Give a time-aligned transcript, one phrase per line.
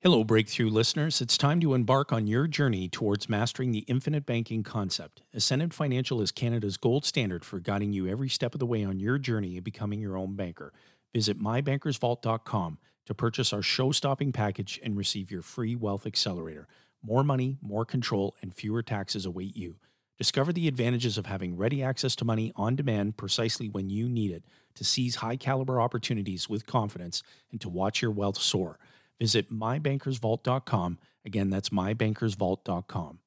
[0.00, 1.20] Hello, Breakthrough listeners.
[1.20, 5.22] It's time to embark on your journey towards mastering the infinite banking concept.
[5.34, 9.00] Ascendant Financial is Canada's gold standard for guiding you every step of the way on
[9.00, 10.72] your journey of becoming your own banker.
[11.12, 16.68] Visit mybankersvault.com to purchase our show stopping package and receive your free wealth accelerator.
[17.02, 19.78] More money, more control, and fewer taxes await you.
[20.16, 24.30] Discover the advantages of having ready access to money on demand precisely when you need
[24.30, 24.44] it
[24.76, 28.78] to seize high caliber opportunities with confidence and to watch your wealth soar.
[29.20, 30.98] Visit mybankersvault.com.
[31.24, 33.18] Again, that's mybankersvault.com.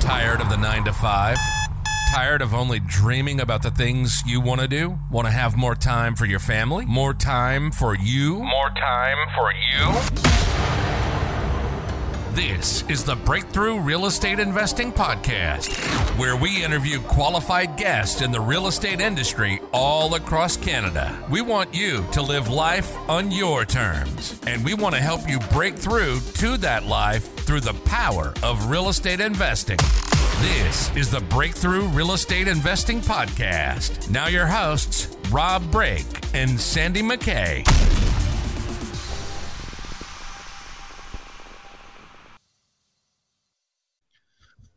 [0.00, 1.36] Tired of the nine to five?
[2.12, 4.98] Tired of only dreaming about the things you want to do?
[5.12, 6.84] Want to have more time for your family?
[6.84, 8.42] More time for you?
[8.42, 10.49] More time for you?
[12.32, 15.68] This is the Breakthrough Real Estate Investing Podcast,
[16.16, 21.12] where we interview qualified guests in the real estate industry all across Canada.
[21.28, 25.40] We want you to live life on your terms, and we want to help you
[25.52, 29.78] break through to that life through the power of real estate investing.
[30.40, 34.08] This is the Breakthrough Real Estate Investing Podcast.
[34.08, 37.99] Now, your hosts, Rob Break and Sandy McKay.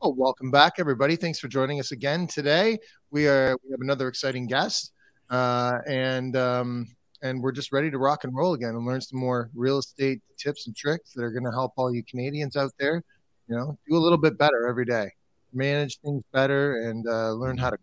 [0.06, 1.16] Oh, welcome back, everybody.
[1.16, 2.78] Thanks for joining us again today.
[3.10, 4.92] We are we have another exciting guest,
[5.30, 9.18] uh, and um, and we're just ready to rock and roll again and learn some
[9.18, 12.74] more real estate tips and tricks that are going to help all you Canadians out
[12.78, 13.02] there.
[13.48, 15.10] You know, do a little bit better every day,
[15.54, 17.78] manage things better, and uh, learn how to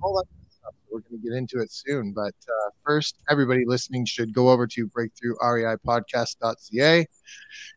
[0.00, 0.72] all that stuff.
[0.90, 4.66] We're going to get into it soon, but uh, first, everybody listening should go over
[4.66, 7.06] to breakthroughreipodcast.ca.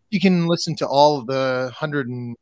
[0.09, 2.38] You can listen to all of the hundred and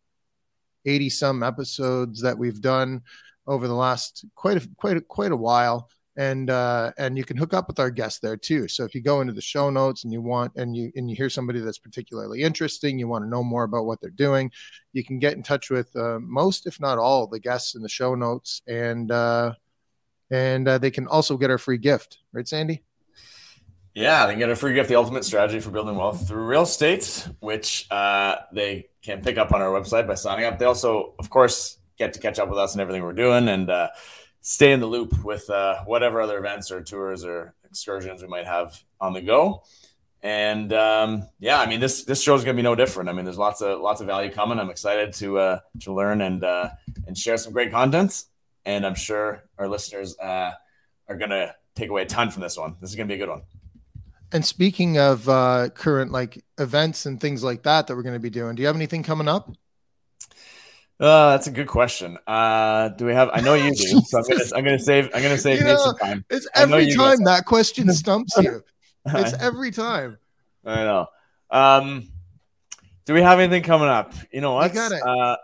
[0.86, 3.02] 80 some episodes that we've done
[3.48, 7.38] over the last quite a quite a, quite a while and uh, and you can
[7.38, 8.68] hook up with our guests there too.
[8.68, 11.16] So if you go into the show notes and you want and you and you
[11.16, 14.52] hear somebody that's particularly interesting, you want to know more about what they're doing,
[14.94, 17.90] you can get in touch with uh, most, if not all, the guests in the
[17.90, 19.54] show notes, and uh,
[20.30, 22.84] and uh, they can also get our free gift, right, Sandy?
[23.94, 27.28] Yeah, they get a free gift, the ultimate strategy for building wealth through real estate,
[27.40, 30.60] which uh, they can pick up on our website by signing up.
[30.60, 33.70] They also, of course, get to catch up with us and everything we're doing and
[33.70, 33.90] uh,
[34.40, 38.46] stay in the loop with uh, whatever other events or tours or excursions we might
[38.46, 39.64] have on the go.
[40.24, 43.10] And um, yeah, I mean this this show is going to be no different.
[43.10, 44.60] I mean, there's lots of lots of value coming.
[44.60, 46.70] I'm excited to uh, to learn and uh,
[47.08, 48.24] and share some great content.
[48.64, 50.52] And I'm sure our listeners uh,
[51.08, 52.76] are going to take away a ton from this one.
[52.80, 53.42] This is going to be a good one.
[54.34, 58.20] And speaking of uh, current like events and things like that that we're going to
[58.20, 59.52] be doing, do you have anything coming up?
[61.02, 62.18] Uh, that's a good question.
[62.28, 63.32] Uh, do we have?
[63.34, 65.78] I know you do, so I'm gonna I'm gonna save I'm gonna save you know,
[65.78, 66.26] some time.
[66.30, 68.64] It's every time that question stumps you.
[69.08, 70.20] It's every time.
[70.64, 71.08] I know.
[71.50, 72.08] Um,
[73.06, 74.14] do we have anything coming up?
[74.32, 74.70] You know what?
[74.70, 75.38] You gotta, uh,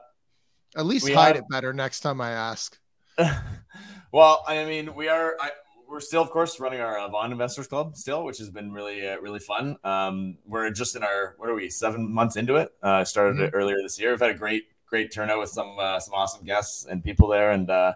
[0.78, 1.38] at least hide have...
[1.38, 2.78] it better next time I ask.
[4.12, 5.36] well, I mean, we are.
[5.40, 5.50] I,
[5.88, 9.08] we're still, of course, running our uh, Vaughan Investors Club still, which has been really,
[9.08, 9.78] uh, really fun.
[9.84, 12.74] Um, we're just in our what are we seven months into it?
[12.82, 13.46] Uh, started mm-hmm.
[13.46, 14.12] it earlier this year.
[14.12, 17.52] We've had a great, great turnout with some uh, some awesome guests and people there,
[17.52, 17.94] and uh,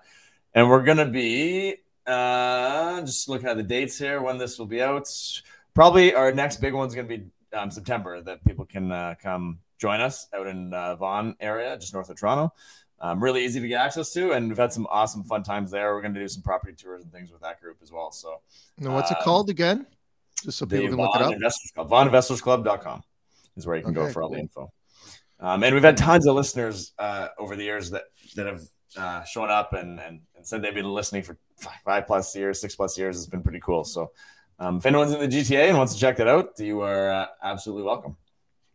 [0.53, 1.75] and we're gonna be
[2.07, 5.09] uh, just looking at the dates here when this will be out.
[5.73, 9.99] Probably our next big one's gonna be um, September that people can uh, come join
[9.99, 12.53] us out in uh, Vaughan area, just north of Toronto
[13.01, 15.93] um, really easy to get access to, and we've had some awesome fun times there.
[15.93, 18.11] We're going to do some property tours and things with that group as well.
[18.11, 18.41] So,
[18.77, 19.87] now what's uh, it called again?
[20.43, 21.33] Just so people can look it up.
[21.33, 23.03] Investors Club, VaughanInvestorsClub.com
[23.57, 24.71] is where you can okay, go for all the info.
[25.39, 28.03] Um, and we've had tons of listeners uh, over the years that
[28.35, 28.61] that have
[28.95, 32.61] uh, shown up and, and, and said they've been listening for five, five plus years,
[32.61, 33.17] six plus years.
[33.17, 33.83] It's been pretty cool.
[33.83, 34.11] So,
[34.59, 37.25] um, if anyone's in the GTA and wants to check that out, you are uh,
[37.41, 38.15] absolutely welcome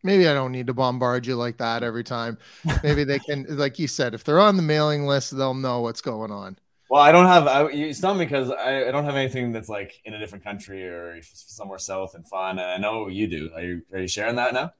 [0.07, 2.39] maybe I don't need to bombard you like that every time.
[2.83, 6.01] Maybe they can, like you said, if they're on the mailing list, they'll know what's
[6.01, 6.57] going on.
[6.89, 7.49] Well, I don't have.
[7.49, 10.85] I, it's not because I, I don't have anything that's like in a different country
[10.85, 12.59] or somewhere south and fun.
[12.61, 13.51] And I know you do.
[13.55, 14.73] Are you are you sharing that now?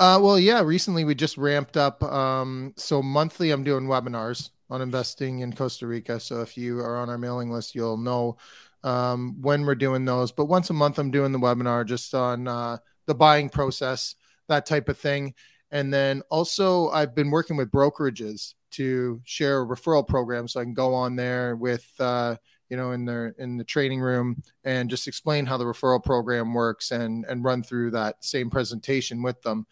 [0.00, 0.60] Uh, well, yeah.
[0.60, 2.02] Recently, we just ramped up.
[2.02, 6.18] Um, so monthly, I'm doing webinars on investing in Costa Rica.
[6.18, 8.36] So if you are on our mailing list, you'll know
[8.82, 10.32] um, when we're doing those.
[10.32, 14.14] But once a month, I'm doing the webinar just on uh, the buying process,
[14.48, 15.34] that type of thing.
[15.70, 20.64] And then also, I've been working with brokerages to share a referral program, so I
[20.64, 22.36] can go on there with, uh,
[22.68, 26.54] you know, in the in the training room and just explain how the referral program
[26.54, 29.66] works and and run through that same presentation with them,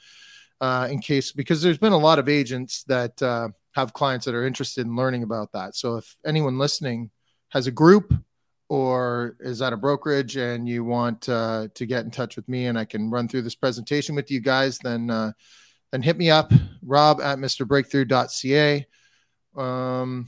[0.60, 4.34] uh, in case because there's been a lot of agents that uh, have clients that
[4.34, 5.76] are interested in learning about that.
[5.76, 7.10] So if anyone listening
[7.48, 8.12] has a group
[8.70, 12.66] or is that a brokerage and you want uh, to get in touch with me
[12.66, 15.32] and I can run through this presentation with you guys, then uh,
[15.90, 18.86] then hit me up, rob at mrbreakthrough.ca.
[19.56, 20.26] Um,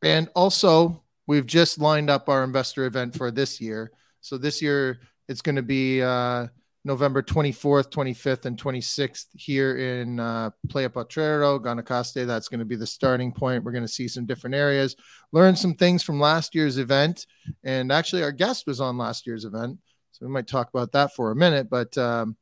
[0.00, 3.90] and also, we've just lined up our investor event for this year.
[4.20, 6.46] So this year, it's going to be uh,
[6.84, 12.26] November 24th, 25th, and 26th here in uh, Playa Potrero, Guanacaste.
[12.26, 13.62] That's going to be the starting point.
[13.62, 14.96] We're going to see some different areas,
[15.30, 17.26] learn some things from last year's event.
[17.62, 19.78] And actually, our guest was on last year's event.
[20.10, 21.70] So we might talk about that for a minute.
[21.70, 22.36] But, um,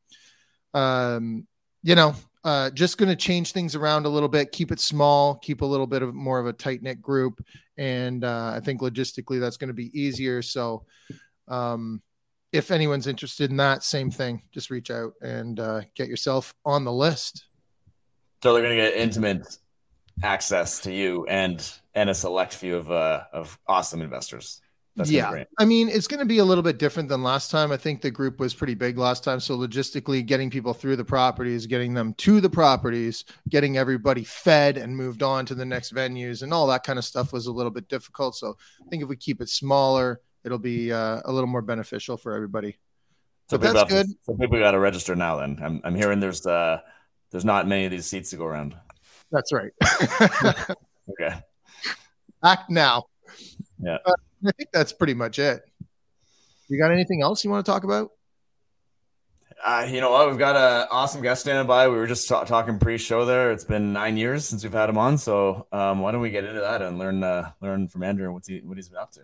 [0.72, 1.46] um,
[1.82, 5.34] you know, uh, just going to change things around a little bit, keep it small,
[5.34, 7.44] keep a little bit of more of a tight knit group.
[7.76, 10.40] And uh, I think logistically that's going to be easier.
[10.40, 10.86] So,
[11.46, 12.00] um,
[12.52, 14.42] if anyone's interested in that, same thing.
[14.52, 17.46] Just reach out and uh, get yourself on the list.
[18.42, 19.58] So they're going to get intimate
[20.22, 24.60] access to you and and a select few of uh, of awesome investors.
[24.96, 27.70] That's yeah, I mean, it's going to be a little bit different than last time.
[27.70, 31.04] I think the group was pretty big last time, so logistically, getting people through the
[31.04, 35.94] properties, getting them to the properties, getting everybody fed and moved on to the next
[35.94, 38.34] venues, and all that kind of stuff was a little bit difficult.
[38.34, 42.16] So I think if we keep it smaller it'll be uh, a little more beneficial
[42.16, 42.76] for everybody.
[43.48, 44.06] So but that's good.
[44.06, 45.36] To, so people got to register now.
[45.36, 46.80] Then I'm I'm hearing there's uh
[47.30, 48.76] there's not many of these seats to go around.
[49.32, 49.72] That's right.
[51.10, 51.40] okay.
[52.44, 53.04] Act now.
[53.82, 53.98] Yeah.
[54.04, 54.12] Uh,
[54.46, 55.62] I think that's pretty much it.
[56.68, 58.10] You got anything else you want to talk about?
[59.64, 60.28] Uh, you know what?
[60.28, 61.88] We've got an awesome guest standing by.
[61.88, 63.52] We were just t- talking pre-show there.
[63.52, 66.44] It's been nine years since we've had him on, so um, why don't we get
[66.44, 69.20] into that and learn uh, learn from Andrew what's he what he's been up to?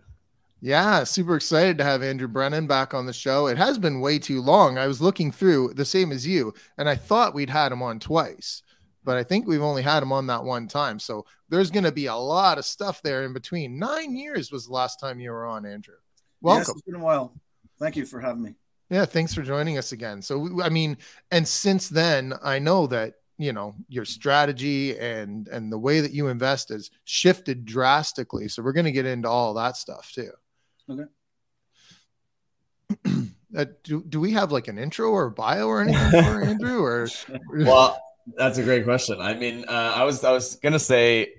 [0.66, 3.46] Yeah, super excited to have Andrew Brennan back on the show.
[3.46, 4.78] It has been way too long.
[4.78, 8.00] I was looking through the same as you, and I thought we'd had him on
[8.00, 8.64] twice,
[9.04, 10.98] but I think we've only had him on that one time.
[10.98, 13.78] So there's going to be a lot of stuff there in between.
[13.78, 15.94] Nine years was the last time you were on, Andrew.
[16.40, 16.62] Welcome.
[16.62, 17.32] Yes, it's been a while.
[17.78, 18.56] Thank you for having me.
[18.90, 20.20] Yeah, thanks for joining us again.
[20.20, 20.96] So, I mean,
[21.30, 26.10] and since then, I know that you know your strategy and and the way that
[26.10, 28.48] you invest has shifted drastically.
[28.48, 30.32] So we're going to get into all that stuff too.
[30.90, 31.04] Okay.
[33.56, 37.08] Uh, do, do we have like an intro or bio or anything for Andrew or?
[37.48, 37.98] Well
[38.36, 39.18] that's a great question.
[39.20, 41.32] I mean uh, I was I was gonna say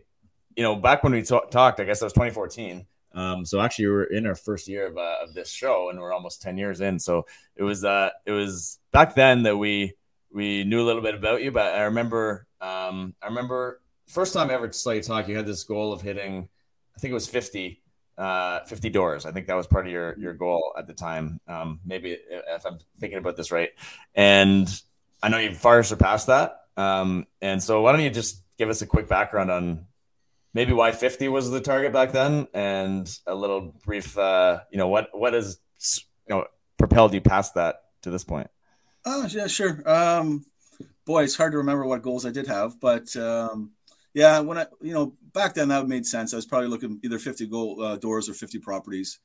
[0.56, 3.88] you know back when we t- talked I guess that was 2014 um, so actually
[3.88, 6.56] we were in our first year of, uh, of this show and we're almost 10
[6.56, 7.00] years in.
[7.00, 9.94] So it was uh it was back then that we
[10.32, 14.52] we knew a little bit about you but I remember um I remember first time
[14.52, 16.48] I ever saw you talk you had this goal of hitting
[16.96, 17.82] I think it was 50
[18.18, 19.26] uh, 50 doors.
[19.26, 21.40] I think that was part of your your goal at the time.
[21.48, 23.70] Um, maybe if I'm thinking about this right.
[24.16, 24.68] And
[25.22, 26.62] I know you've far surpassed that.
[26.76, 29.86] Um, and so why don't you just give us a quick background on
[30.54, 34.88] maybe why 50 was the target back then and a little brief, uh, you know,
[34.88, 35.60] what, what has,
[36.28, 36.46] you know,
[36.78, 38.50] propelled you past that to this point?
[39.06, 39.82] Oh, yeah, sure.
[39.90, 40.46] Um,
[41.06, 43.72] boy, it's hard to remember what goals I did have, but, um,
[44.18, 46.34] yeah, when I, you know, back then that made sense.
[46.34, 49.20] I was probably looking either 50 goal uh, doors or 50 properties.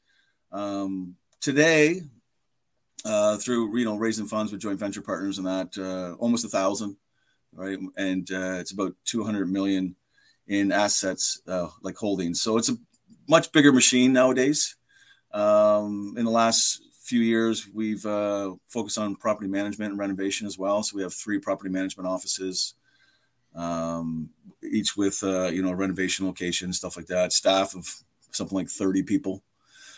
[0.53, 2.03] Um, today,
[3.07, 6.49] uh, through you know raising funds with joint venture partners and that, uh, almost a
[6.49, 6.99] thousand,
[7.55, 7.79] right?
[7.97, 9.97] And uh, it's about 200 million
[10.47, 12.43] in assets uh, like holdings.
[12.43, 12.77] So it's a
[13.31, 14.77] much bigger machine nowadays.
[15.33, 20.59] Um, in the last few years, we've uh, focused on property management and renovation as
[20.59, 20.83] well.
[20.83, 22.75] So we have three property management offices
[23.55, 24.31] um,
[24.73, 27.33] each with uh, you know renovation location stuff like that.
[27.33, 27.87] Staff of
[28.31, 29.43] something like thirty people,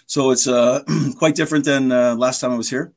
[0.06, 0.82] so it's uh,
[1.18, 2.92] quite different than uh, last time I was here,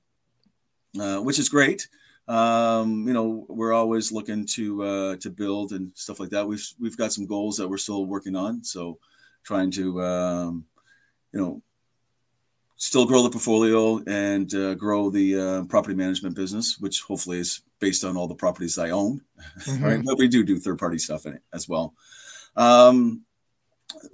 [1.00, 1.88] uh, which is great.
[2.28, 6.48] Um, you know, we're always looking to uh, to build and stuff like that.
[6.48, 9.00] We've we've got some goals that we're still working on, so
[9.44, 10.66] trying to um,
[11.32, 11.62] you know
[12.76, 18.04] still grow the portfolio and uh, grow the property management business, which hopefully is based
[18.04, 19.22] on all the properties I own.
[19.60, 19.84] Mm-hmm.
[19.84, 21.94] right, but we do do third party stuff in it as well.
[22.56, 23.24] Um,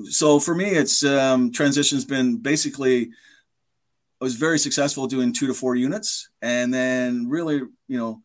[0.10, 3.12] so for me, it's um, transition's been basically.
[4.22, 8.22] I was very successful doing two to four units, and then really, you know,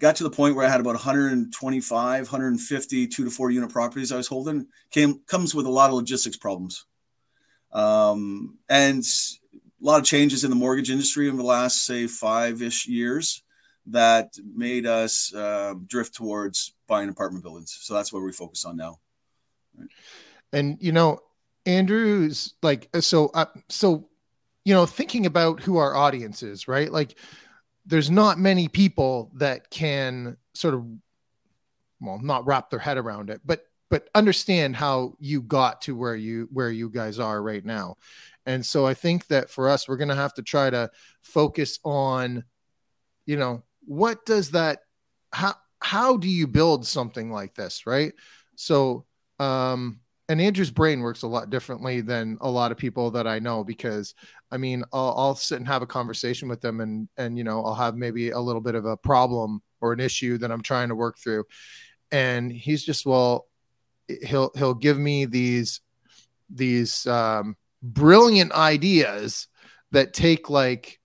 [0.00, 4.12] got to the point where I had about 125, 150 two to four unit properties
[4.12, 4.66] I was holding.
[4.90, 6.86] Came comes with a lot of logistics problems,
[7.72, 12.62] um, and a lot of changes in the mortgage industry over the last say five
[12.62, 13.42] ish years
[13.90, 17.76] that made us uh, drift towards buying apartment buildings.
[17.80, 18.98] So that's what we focus on now.
[20.52, 21.20] And you know,
[21.66, 23.28] Andrew's like so.
[23.34, 24.08] Uh, so
[24.64, 26.92] you know, thinking about who our audience is, right?
[26.92, 27.16] Like,
[27.86, 30.84] there's not many people that can sort of,
[32.00, 36.14] well, not wrap their head around it, but but understand how you got to where
[36.14, 37.96] you where you guys are right now.
[38.44, 40.90] And so I think that for us, we're going to have to try to
[41.22, 42.44] focus on,
[43.24, 44.80] you know, what does that
[45.32, 48.12] how how do you build something like this, right?
[48.56, 49.06] So
[49.38, 53.38] um and Andrew's brain works a lot differently than a lot of people that I
[53.38, 54.14] know because
[54.50, 57.64] I mean I'll, I'll, sit and have a conversation with them and and you know
[57.64, 60.88] I'll have maybe a little bit of a problem or an issue that I'm trying
[60.88, 61.44] to work through,
[62.10, 63.46] and he's just well
[64.22, 65.80] he'll he'll give me these
[66.50, 69.48] these um, brilliant ideas
[69.92, 70.98] that take like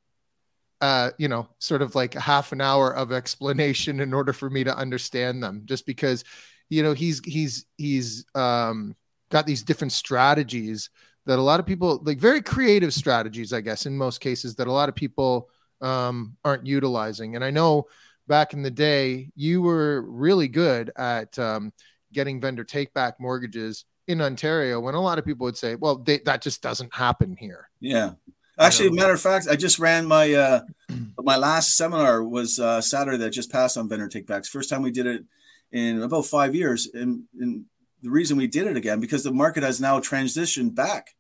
[0.84, 4.50] uh, you know sort of like a half an hour of explanation in order for
[4.50, 6.26] me to understand them just because
[6.70, 8.94] you know he's he's he's um
[9.30, 10.90] got these different strategies
[11.26, 14.68] that a lot of people like very creative strategies, I guess, in most cases that
[14.68, 15.50] a lot of people
[15.80, 17.38] um, aren't utilizing.
[17.38, 17.86] And I know
[18.28, 21.72] back in the day, you were really good at um,
[22.12, 25.96] getting vendor take back mortgages in Ontario when a lot of people would say, well,
[25.96, 27.70] they, that just doesn't happen here.
[27.80, 28.12] Yeah.
[28.60, 30.62] Actually, matter of fact, I just ran my uh,
[31.18, 34.48] my last seminar was uh, Saturday that just passed on vendor takebacks.
[34.48, 35.24] First time we did it
[35.72, 37.66] in about five years, and, and
[38.04, 41.16] the reason we did it again because the market has now transitioned back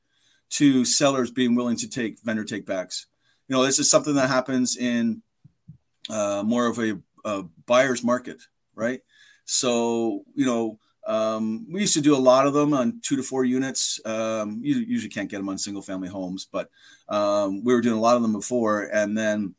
[0.52, 3.06] to sellers being willing to take vendor takebacks.
[3.48, 5.24] You know, this is something that happens in
[6.10, 8.38] uh, more of a, a, buyer's market,
[8.76, 9.02] right?
[9.46, 13.24] So, you know, um, we used to do a lot of them on two to
[13.24, 14.00] four units.
[14.06, 16.70] Um, you usually can't get them on single family homes, but
[17.10, 18.84] um, we were doing a lot of them before.
[18.84, 19.56] And then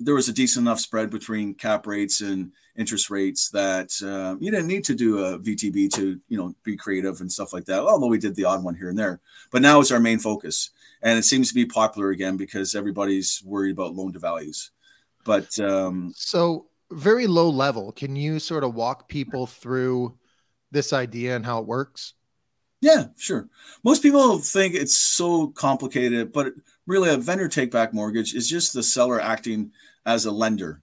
[0.00, 4.50] there was a decent enough spread between cap rates and interest rates that uh, you
[4.50, 7.80] didn't need to do a VTB to you know be creative and stuff like that.
[7.80, 10.70] Although we did the odd one here and there, but now it's our main focus,
[11.02, 14.70] and it seems to be popular again because everybody's worried about loan to values.
[15.24, 20.16] But um, so very low level, can you sort of walk people through
[20.70, 22.14] this idea and how it works?
[22.80, 23.48] Yeah, sure.
[23.82, 26.52] Most people think it's so complicated, but
[26.86, 29.72] really a vendor take back mortgage is just the seller acting
[30.06, 30.82] as a lender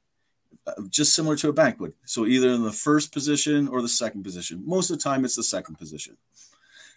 [0.90, 1.94] just similar to a bank would.
[2.06, 4.64] So either in the first position or the second position.
[4.66, 6.18] Most of the time, it's the second position.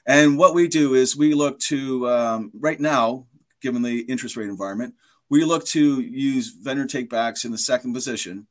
[0.07, 3.27] And what we do is we look to um, right now,
[3.61, 4.95] given the interest rate environment,
[5.29, 8.47] we look to use vendor takebacks in the second position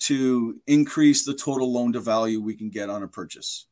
[0.00, 3.66] to increase the total loan to value we can get on a purchase,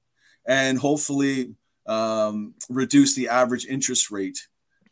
[0.48, 1.54] and hopefully
[1.86, 4.48] um, reduce the average interest rate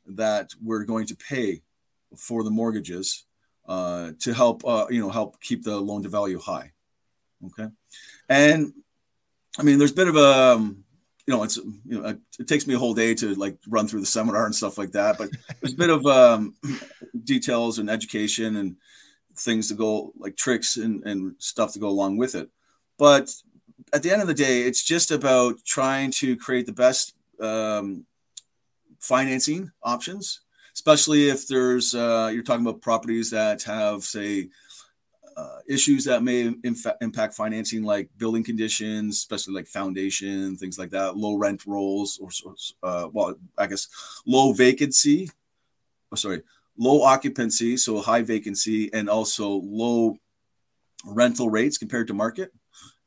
[0.07, 1.63] that we're going to pay
[2.17, 3.25] for the mortgages
[3.67, 6.71] uh, to help uh, you know help keep the loan to value high.
[7.45, 7.69] Okay,
[8.29, 8.73] and
[9.59, 10.85] I mean there's a bit of a um,
[11.27, 14.01] you know it's you know it takes me a whole day to like run through
[14.01, 16.55] the seminar and stuff like that, but there's a bit of um,
[17.25, 18.77] details and education and
[19.35, 22.49] things to go like tricks and, and stuff to go along with it.
[22.99, 23.31] But
[23.93, 28.07] at the end of the day, it's just about trying to create the best um,
[29.01, 30.41] financing options
[30.77, 34.49] especially if there's uh, you're talking about properties that have say
[35.37, 36.55] uh, issues that may
[37.01, 42.29] impact financing like building conditions especially like foundation things like that low rent rolls or
[42.83, 43.89] uh, well i guess
[44.27, 45.29] low vacancy
[46.13, 46.43] oh, sorry
[46.79, 50.17] low occupancy so high vacancy and also low
[51.07, 52.53] rental rates compared to market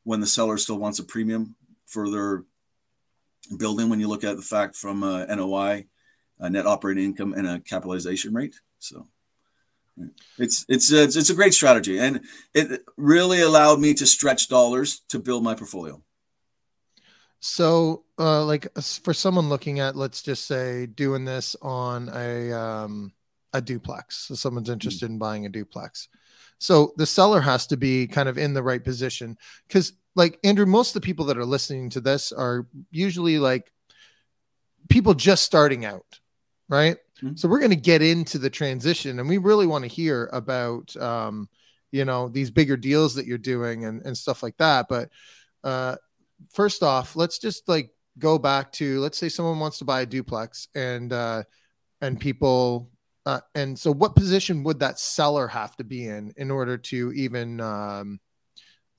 [0.10, 2.44] when the seller still wants a premium for their
[3.58, 5.86] building when you look at the fact from uh, NOI
[6.40, 8.56] a net operating income and a capitalization rate.
[8.80, 9.08] So
[10.40, 12.22] it's it's it's, it's a great strategy, and
[12.54, 16.02] it really allowed me to stretch dollars to build my portfolio.
[17.42, 18.68] So, uh, like
[19.04, 23.14] for someone looking at, let's just say, doing this on a um,
[23.54, 25.14] a duplex, so someone's interested mm-hmm.
[25.14, 26.08] in buying a duplex.
[26.60, 29.38] So the seller has to be kind of in the right position
[29.68, 33.72] because, like Andrew, most of the people that are listening to this are usually like
[34.90, 36.20] people just starting out
[36.70, 36.98] right?
[37.18, 37.36] Mm-hmm.
[37.36, 40.96] So we're going to get into the transition, and we really want to hear about,
[40.96, 41.50] um,
[41.92, 44.86] you know, these bigger deals that you're doing and and stuff like that.
[44.88, 45.10] But
[45.64, 45.98] uh,
[46.54, 50.06] first off, let's just like go back to let's say someone wants to buy a
[50.06, 51.44] duplex, and uh,
[52.00, 52.90] and people.
[53.26, 57.12] Uh, and so, what position would that seller have to be in in order to
[57.14, 58.20] even um,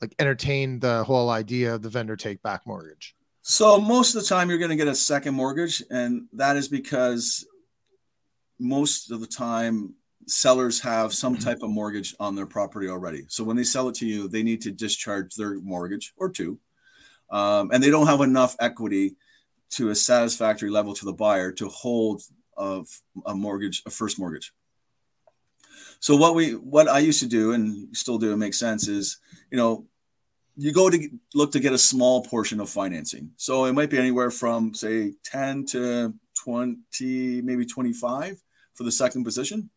[0.00, 3.15] like entertain the whole idea of the vendor take back mortgage?
[3.43, 6.69] So most of the time you're going to get a second mortgage, and that is
[6.69, 7.47] because
[8.59, 9.95] most of the time
[10.27, 11.45] sellers have some mm-hmm.
[11.45, 13.25] type of mortgage on their property already.
[13.29, 16.59] So when they sell it to you, they need to discharge their mortgage or two,
[17.31, 19.17] um, and they don't have enough equity
[19.71, 22.23] to a satisfactory level to the buyer to hold
[22.61, 22.88] of
[23.26, 24.52] a mortgage, a first mortgage.
[25.99, 29.19] So what we, what I used to do and still do, it makes sense is,
[29.50, 29.87] you know,
[30.57, 33.31] you go to look to get a small portion of financing.
[33.37, 36.14] So it might be anywhere from say 10 to
[36.45, 38.43] 20, maybe 25
[38.75, 39.71] for the second position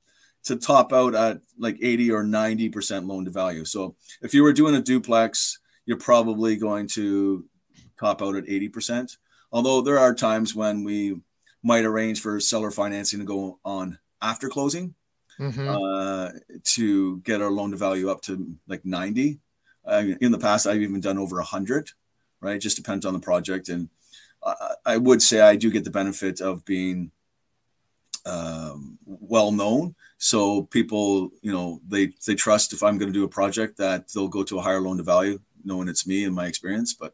[0.45, 3.63] to top out at like 80 or 90% loan to value.
[3.63, 7.45] So if you were doing a duplex, you're probably going to
[7.99, 9.17] top out at 80%.
[9.51, 11.21] Although there are times when we
[11.63, 14.93] might arrange for seller financing to go on after closing
[15.39, 15.67] mm-hmm.
[15.67, 16.29] uh,
[16.63, 19.39] to get our loan to value up to like 90
[19.85, 21.89] uh, in the past, I've even done over 100,
[22.39, 22.55] right?
[22.55, 23.69] It just depends on the project.
[23.69, 23.89] And
[24.43, 27.11] I, I would say I do get the benefit of being
[28.25, 29.95] um, well known.
[30.17, 34.07] So people, you know, they they trust if I'm going to do a project that
[34.09, 36.93] they'll go to a higher loan to value, knowing it's me and my experience.
[36.93, 37.13] But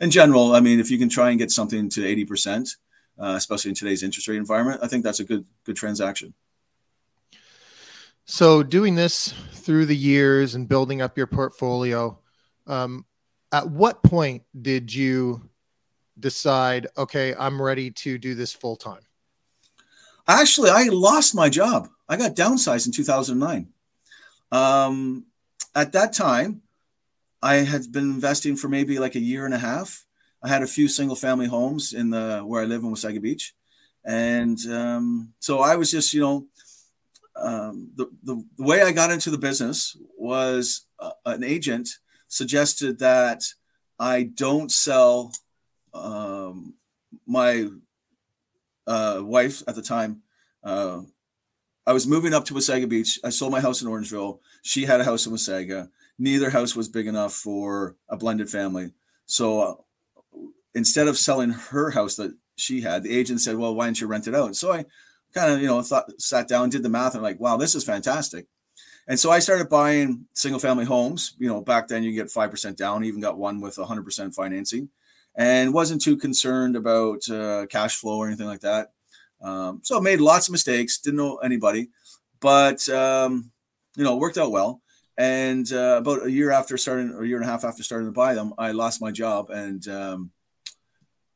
[0.00, 2.76] in general, I mean, if you can try and get something to 80 percent,
[3.18, 6.34] uh, especially in today's interest rate environment, I think that's a good good transaction.
[8.24, 12.18] So, doing this through the years and building up your portfolio,
[12.66, 13.04] um,
[13.52, 15.48] at what point did you
[16.18, 19.02] decide, okay, I'm ready to do this full time?
[20.26, 21.88] Actually, I lost my job.
[22.08, 23.68] I got downsized in 2009.
[24.50, 25.26] Um,
[25.74, 26.62] at that time,
[27.42, 30.04] I had been investing for maybe like a year and a half.
[30.42, 33.54] I had a few single family homes in the where I live in Wasaga Beach,
[34.04, 36.46] and um, so I was just you know
[37.36, 41.88] um, the, the, the, way I got into the business was uh, an agent
[42.28, 43.42] suggested that
[43.98, 45.32] I don't sell
[45.92, 46.74] um,
[47.26, 47.68] my
[48.86, 50.22] uh, wife at the time.
[50.62, 51.02] Uh,
[51.86, 53.20] I was moving up to Wasaga Beach.
[53.22, 54.40] I sold my house in Orangeville.
[54.62, 55.88] She had a house in Wasaga.
[56.18, 58.92] Neither house was big enough for a blended family.
[59.26, 59.84] So
[60.76, 64.06] instead of selling her house that she had, the agent said, "Well, why don't you
[64.06, 64.84] rent it out?" So I
[65.36, 67.84] kind of, you know, thought, sat down, did the math, and like, wow, this is
[67.84, 68.46] fantastic.
[69.06, 71.34] And so I started buying single family homes.
[71.38, 74.88] You know, back then you get 5% down, even got one with 100% financing,
[75.36, 78.92] and wasn't too concerned about uh, cash flow or anything like that.
[79.40, 81.88] Um, so I made lots of mistakes, didn't know anybody,
[82.40, 83.50] but, um,
[83.96, 84.80] you know, worked out well.
[85.18, 88.08] And uh, about a year after starting, or a year and a half after starting
[88.08, 90.30] to buy them, I lost my job and um,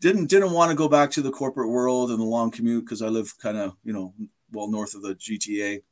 [0.00, 3.02] didn't didn't want to go back to the corporate world and the long commute because
[3.02, 4.14] I live kind of you know
[4.50, 5.82] well north of the GTA,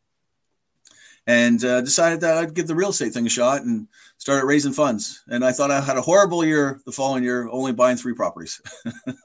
[1.27, 4.73] and uh, decided that I'd give the real estate thing a shot and started raising
[4.73, 5.23] funds.
[5.29, 8.61] And I thought I had a horrible year the following year, only buying three properties.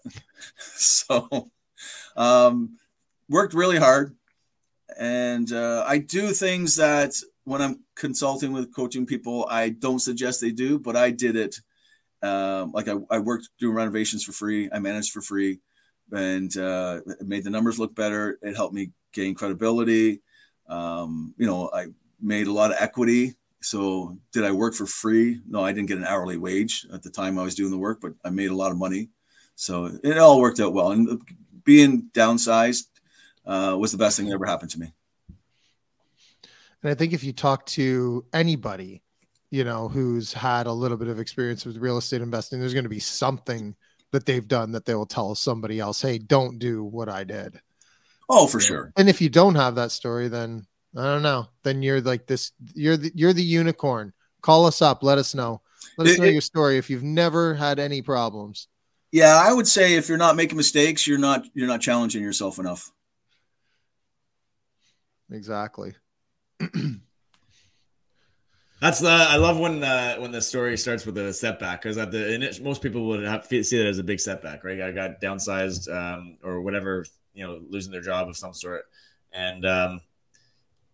[0.58, 1.50] so
[2.16, 2.78] um,
[3.30, 4.16] worked really hard,
[5.00, 7.16] and uh, I do things that
[7.46, 11.60] when I'm consulting with coaching people, I don't suggest they do, but I did it
[12.24, 14.70] um, like I, I worked doing renovations for free.
[14.72, 15.60] I managed for free
[16.12, 18.40] and uh, made the numbers look better.
[18.42, 20.22] It helped me gain credibility.
[20.68, 21.88] Um, you know, I
[22.22, 23.36] made a lot of equity.
[23.62, 25.42] So did I work for free?
[25.48, 28.00] No, I didn't get an hourly wage at the time I was doing the work,
[28.02, 29.10] but I made a lot of money.
[29.56, 30.92] So it all worked out well.
[30.92, 31.22] And
[31.64, 32.88] being downsized
[33.46, 34.94] uh, was the best thing that ever happened to me.
[36.82, 39.03] And I think if you talk to anybody
[39.54, 42.86] you know, who's had a little bit of experience with real estate investing, there's going
[42.86, 43.76] to be something
[44.12, 47.62] that they've done that they will tell somebody else, hey, don't do what I did.
[48.28, 48.92] Oh, for sure.
[48.98, 50.66] And if you don't have that story, then
[50.98, 51.50] I don't know.
[51.62, 52.52] Then you're like this.
[52.74, 54.14] You're the you're the unicorn.
[54.42, 55.04] Call us up.
[55.04, 55.62] Let us know.
[56.00, 58.68] Let us know it, your story if you've never had any problems.
[59.12, 62.58] Yeah, I would say if you're not making mistakes, you're not you're not challenging yourself
[62.58, 62.92] enough.
[65.30, 65.94] Exactly.
[68.84, 72.12] That's the I love when uh, when the story starts with a setback because at
[72.12, 74.82] the most people would have see that as a big setback, right?
[74.82, 78.84] I got downsized um, or whatever, you know, losing their job of some sort,
[79.32, 80.02] and um,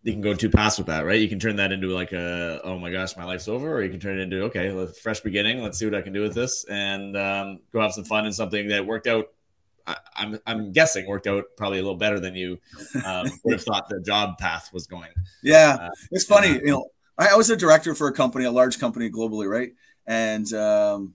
[0.04, 1.18] you can go two paths with that, right?
[1.18, 3.90] You can turn that into like a oh my gosh, my life's over, or you
[3.90, 5.60] can turn it into okay, a fresh beginning.
[5.60, 8.32] Let's see what I can do with this, and um, go have some fun in
[8.32, 9.30] something that worked out.
[9.84, 12.60] I, am I'm, I'm guessing worked out probably a little better than you
[13.04, 15.10] um, would have thought the job path was going.
[15.42, 16.86] Yeah, uh, it's funny, you know
[17.18, 19.72] I, was a director for a company, a large company globally, right?
[20.06, 21.14] And um,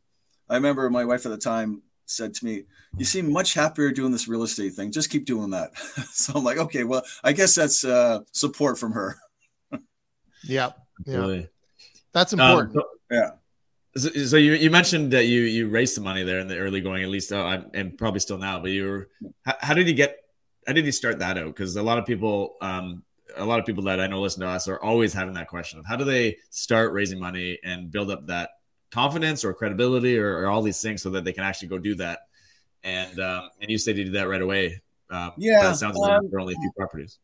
[0.50, 2.64] I remember my wife at the time said to me,
[2.98, 4.92] "You seem much happier doing this real estate thing.
[4.92, 5.76] Just keep doing that."
[6.12, 9.18] so I'm like, "Okay, well, I guess that's uh, support from her."
[10.44, 10.72] yeah,
[11.06, 11.42] yeah,
[12.14, 12.78] that's um, important.
[12.78, 13.30] Um, so, yeah.
[13.98, 16.82] So, so, you, you mentioned that you you raised some money there in the early
[16.82, 18.60] going, at least, uh, and probably still now.
[18.60, 19.10] But you were,
[19.46, 20.18] how, how, did you get?
[20.68, 21.48] How did you start that out?
[21.48, 23.04] Because a lot of people um,
[23.36, 25.80] a lot of people that I know listen to us are always having that question
[25.80, 28.52] of how do they start raising money and build up that
[28.92, 31.96] confidence or credibility or, or all these things so that they can actually go do
[31.96, 32.20] that.
[32.84, 34.82] And um, and you said you did that right away.
[35.10, 37.20] Um, yeah, that sounds like um, for only a few properties.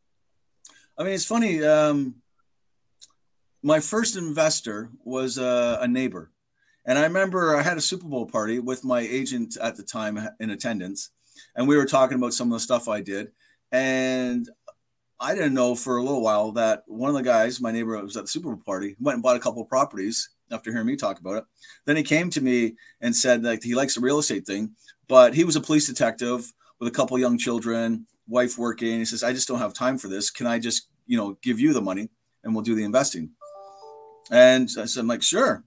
[0.97, 1.63] I mean, it's funny.
[1.63, 2.15] Um,
[3.63, 6.31] my first investor was uh, a neighbor,
[6.85, 10.19] And I remember I had a Super Bowl party with my agent at the time
[10.39, 11.11] in attendance,
[11.55, 13.31] and we were talking about some of the stuff I did.
[13.71, 14.49] And
[15.21, 18.17] I didn't know for a little while that one of the guys, my neighbor, was
[18.17, 20.95] at the Super Bowl party, went and bought a couple of properties after hearing me
[20.95, 21.43] talk about it.
[21.85, 24.71] Then he came to me and said that he likes the real estate thing,
[25.07, 28.97] but he was a police detective with a couple young children, wife working.
[28.97, 30.31] He says, I just don't have time for this.
[30.31, 32.09] Can I just, you know, give you the money
[32.43, 33.29] and we'll do the investing?
[34.31, 35.63] And I said, I'm like, sure.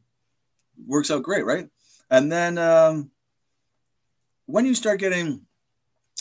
[0.84, 1.68] Works out great, right?
[2.10, 3.12] And then um,
[4.46, 5.42] when you start getting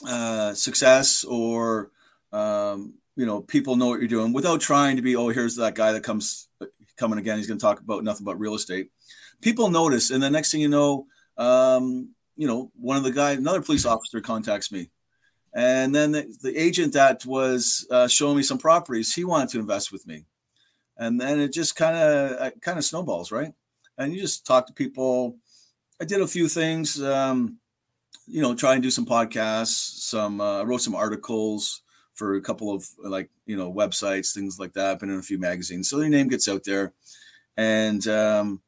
[0.08, 1.90] uh, success or
[2.32, 5.76] um, you know people know what you're doing without trying to be oh here's that
[5.76, 6.48] guy that comes
[6.98, 8.90] coming again he's going to talk about nothing but real estate.
[9.42, 13.38] People notice and the next thing you know um, you know one of the guys
[13.38, 14.90] another police officer contacts me.
[15.56, 19.60] And then the, the agent that was uh, showing me some properties he wanted to
[19.60, 20.26] invest with me.
[20.98, 23.54] And then it just kind of kind of snowballs right?
[23.98, 25.38] And you just talk to people.
[26.02, 27.58] I did a few things um,
[28.28, 31.82] you know try and do some podcasts some uh, wrote some articles
[32.14, 35.00] for a couple of like you know websites, things like that.
[35.00, 36.94] Been in a few magazines, so your name gets out there.
[37.58, 38.62] And um,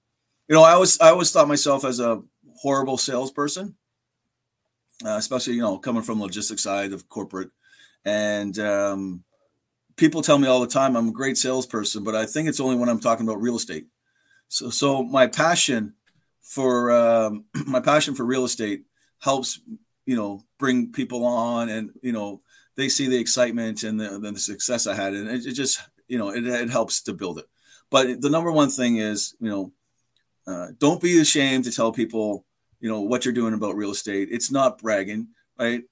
[0.47, 2.21] you know, I always I always thought myself as a
[2.57, 3.75] horrible salesperson,
[5.05, 7.49] uh, especially you know coming from logistics side of corporate.
[8.03, 9.23] And um,
[9.95, 12.75] people tell me all the time I'm a great salesperson, but I think it's only
[12.75, 13.87] when I'm talking about real estate.
[14.47, 15.93] So so my passion
[16.41, 18.83] for um, my passion for real estate
[19.19, 19.59] helps
[20.05, 22.41] you know bring people on and you know
[22.75, 26.17] they see the excitement and the, the success I had, and it, it just you
[26.17, 27.45] know it, it, helps to build it.
[27.89, 29.71] But the number one thing is you know
[30.47, 32.45] uh, don't be ashamed to tell people
[32.79, 34.29] you know what you're doing about real estate.
[34.31, 35.83] It's not bragging, right?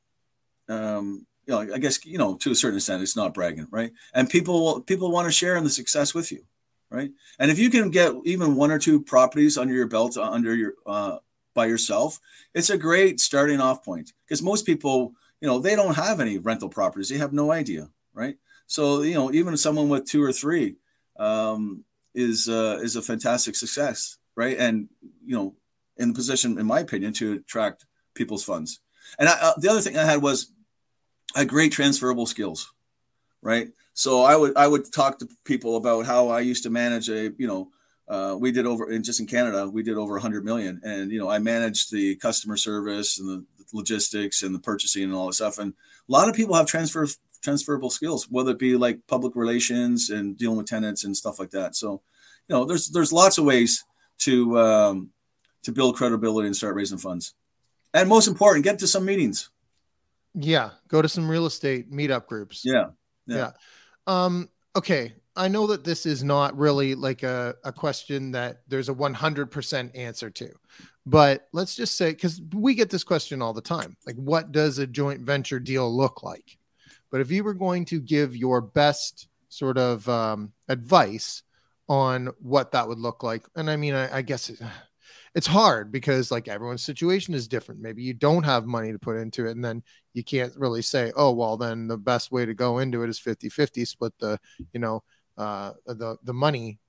[0.69, 3.91] Um, you know, I guess you know to a certain extent, it's not bragging, right?
[4.13, 6.43] And people people want to share in the success with you,
[6.89, 7.12] right?
[7.39, 10.56] And if you can get even one or two properties under your belt, uh, under
[10.56, 11.17] your uh,
[11.54, 12.19] by yourself,
[12.54, 16.39] it's a great starting off point because most people you know they don't have any
[16.39, 17.10] rental properties.
[17.10, 18.36] They have no idea right?
[18.67, 20.77] So you know even someone with two or three
[21.19, 21.84] um,
[22.15, 24.58] is uh, is a fantastic success right?
[24.58, 24.88] And
[25.25, 25.56] you know
[25.97, 28.79] in the position in my opinion to attract people's funds.
[29.19, 30.51] And I, uh, the other thing i had was
[31.36, 32.71] I had great transferable skills
[33.41, 33.67] right?
[33.93, 37.32] So i would i would talk to people about how i used to manage a
[37.38, 37.69] you know
[38.08, 40.82] uh, we did over in just in canada we did over 100 million.
[40.84, 45.13] And you know i managed the customer service and the logistics and the purchasing and
[45.13, 45.59] all this stuff.
[45.59, 47.07] And a lot of people have transfer
[47.41, 51.49] transferable skills, whether it be like public relations and dealing with tenants and stuff like
[51.51, 51.75] that.
[51.75, 52.01] So,
[52.47, 53.83] you know, there's there's lots of ways
[54.19, 55.09] to um,
[55.63, 57.33] to build credibility and start raising funds.
[57.93, 59.49] And most important, get to some meetings.
[60.33, 62.63] Yeah, go to some real estate meetup groups.
[62.65, 62.86] Yeah.
[63.27, 63.38] Yeah.
[63.38, 63.51] yeah.
[64.07, 65.13] Um, okay.
[65.36, 69.97] I know that this is not really like a, a question that there's a 100%
[69.97, 70.49] answer to,
[71.05, 74.77] but let's just say, because we get this question all the time like, what does
[74.77, 76.57] a joint venture deal look like?
[77.11, 81.43] But if you were going to give your best sort of um, advice
[81.87, 84.59] on what that would look like, and I mean, I, I guess it,
[85.35, 87.81] it's hard because like everyone's situation is different.
[87.81, 91.11] Maybe you don't have money to put into it, and then you can't really say,
[91.15, 94.39] oh, well, then the best way to go into it is 50 50, split the,
[94.73, 95.03] you know,
[95.37, 96.79] uh, the the money.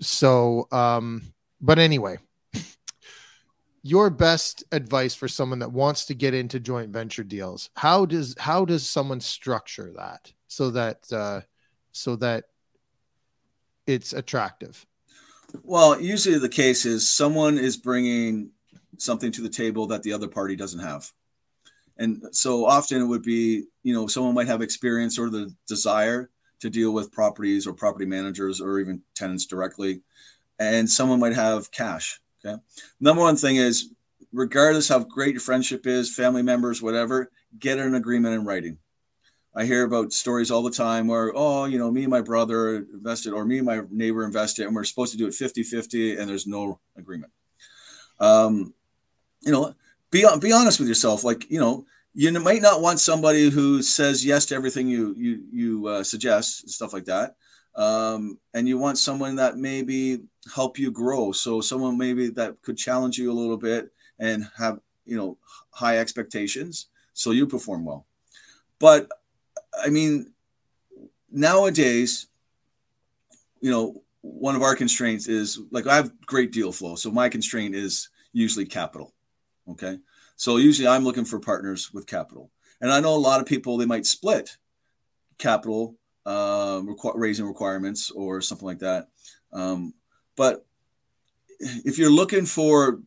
[0.00, 2.18] So, um, but anyway,
[3.82, 7.70] your best advice for someone that wants to get into joint venture deals.
[7.76, 11.40] How does how does someone structure that so that uh,
[11.92, 12.44] so that
[13.86, 14.86] it's attractive?
[15.62, 18.50] Well, usually the case is someone is bringing
[18.98, 21.10] something to the table that the other party doesn't have.
[21.96, 26.30] And so often it would be, you know, someone might have experience or the desire
[26.60, 30.02] to deal with properties or property managers or even tenants directly.
[30.58, 32.20] And someone might have cash.
[32.44, 32.60] Okay.
[33.00, 33.90] Number one thing is,
[34.32, 38.78] regardless how great your friendship is, family members, whatever, get an agreement in writing.
[39.54, 42.76] I hear about stories all the time where, oh, you know, me and my brother
[42.76, 46.16] invested, or me and my neighbor invested, and we're supposed to do it 50 50,
[46.16, 47.32] and there's no agreement.
[48.20, 48.72] Um,
[49.40, 49.74] you know,
[50.10, 51.24] be, be honest with yourself.
[51.24, 55.42] Like, you know, you might not want somebody who says yes to everything you you
[55.52, 57.34] you uh, suggest stuff like that
[57.76, 60.22] um, and you want someone that maybe
[60.54, 61.32] help you grow.
[61.32, 65.38] So someone maybe that could challenge you a little bit and have you know
[65.70, 66.86] high expectations.
[67.12, 68.06] So you perform well.
[68.78, 69.08] But
[69.84, 70.32] i mean
[71.30, 72.26] nowadays
[73.60, 76.96] you know one of our constraints is like i have great deal flow.
[76.96, 79.14] So my constraint is usually capital
[79.70, 79.98] okay?
[80.36, 82.50] So usually I'm looking for partners with capital.
[82.80, 84.56] And I know a lot of people, they might split
[85.38, 89.08] capital um, requ- raising requirements or something like that.
[89.52, 89.94] Um,
[90.36, 90.66] but
[91.60, 93.00] if you're looking for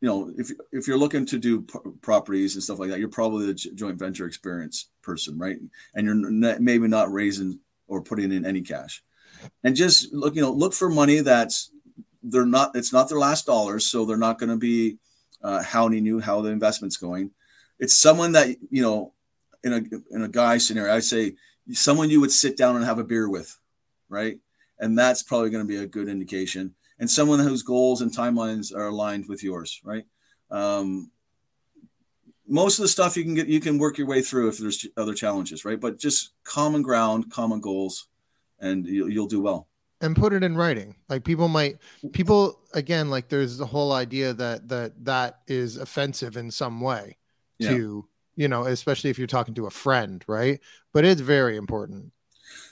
[0.00, 3.08] you know if if you're looking to do p- properties and stuff like that you're
[3.08, 5.58] probably the joint venture experience person right?
[5.94, 9.02] And you're maybe not raising or putting in any cash.
[9.62, 11.70] And just look you know look for money that's
[12.22, 14.98] they're not it's not their last dollars so they're not going to be
[15.42, 17.30] uh, hounding you how the investment's going.
[17.78, 19.14] It's someone that you know
[19.64, 21.34] in a in a guy scenario i say
[21.72, 23.58] someone you would sit down and have a beer with
[24.08, 24.38] right?
[24.78, 26.74] And that's probably going to be a good indication.
[26.98, 30.04] And someone whose goals and timelines are aligned with yours right?
[30.50, 31.10] Um,
[32.46, 34.86] most of the stuff you can get you can work your way through if there's
[34.96, 35.80] other challenges right?
[35.80, 38.08] But just common ground common goals
[38.60, 39.68] and you'll, you'll do well.
[40.00, 40.96] And put it in writing.
[41.08, 41.78] Like people might
[42.12, 47.16] people again like there's the whole idea that that that is offensive in some way
[47.58, 47.70] yeah.
[47.70, 50.60] to you know especially if you're talking to a friend right
[50.92, 52.12] but it's very important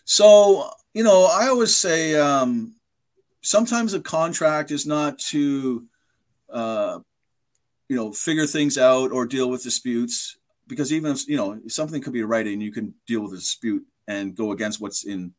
[0.04, 2.74] so you know i always say um
[3.42, 5.84] sometimes a contract is not to
[6.52, 6.98] uh
[7.88, 12.00] you know figure things out or deal with disputes because even if you know something
[12.00, 15.32] could be writing you can deal with a dispute and go against what's in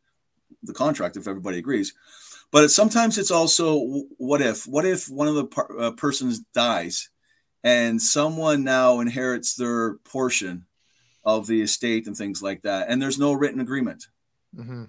[0.63, 1.93] the contract if everybody agrees.
[2.51, 4.67] But sometimes it's also what if?
[4.67, 7.09] What if one of the par- uh, persons dies
[7.63, 10.65] and someone now inherits their portion
[11.25, 14.07] of the estate and things like that, and there's no written agreement,
[14.55, 14.83] mm-hmm.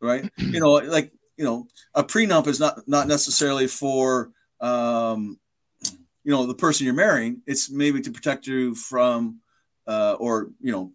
[0.00, 0.30] right?
[0.36, 4.30] you know, like you know, a prenup is not not necessarily for
[4.60, 5.38] um,
[6.24, 7.42] you know the person you're marrying.
[7.46, 9.40] It's maybe to protect you from
[9.86, 10.92] uh, or you know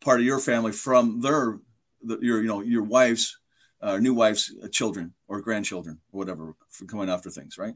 [0.00, 1.58] part of your family from their
[2.02, 3.38] the, your you know your wife's
[3.84, 7.74] uh, new wife's uh, children or grandchildren or whatever for coming after things right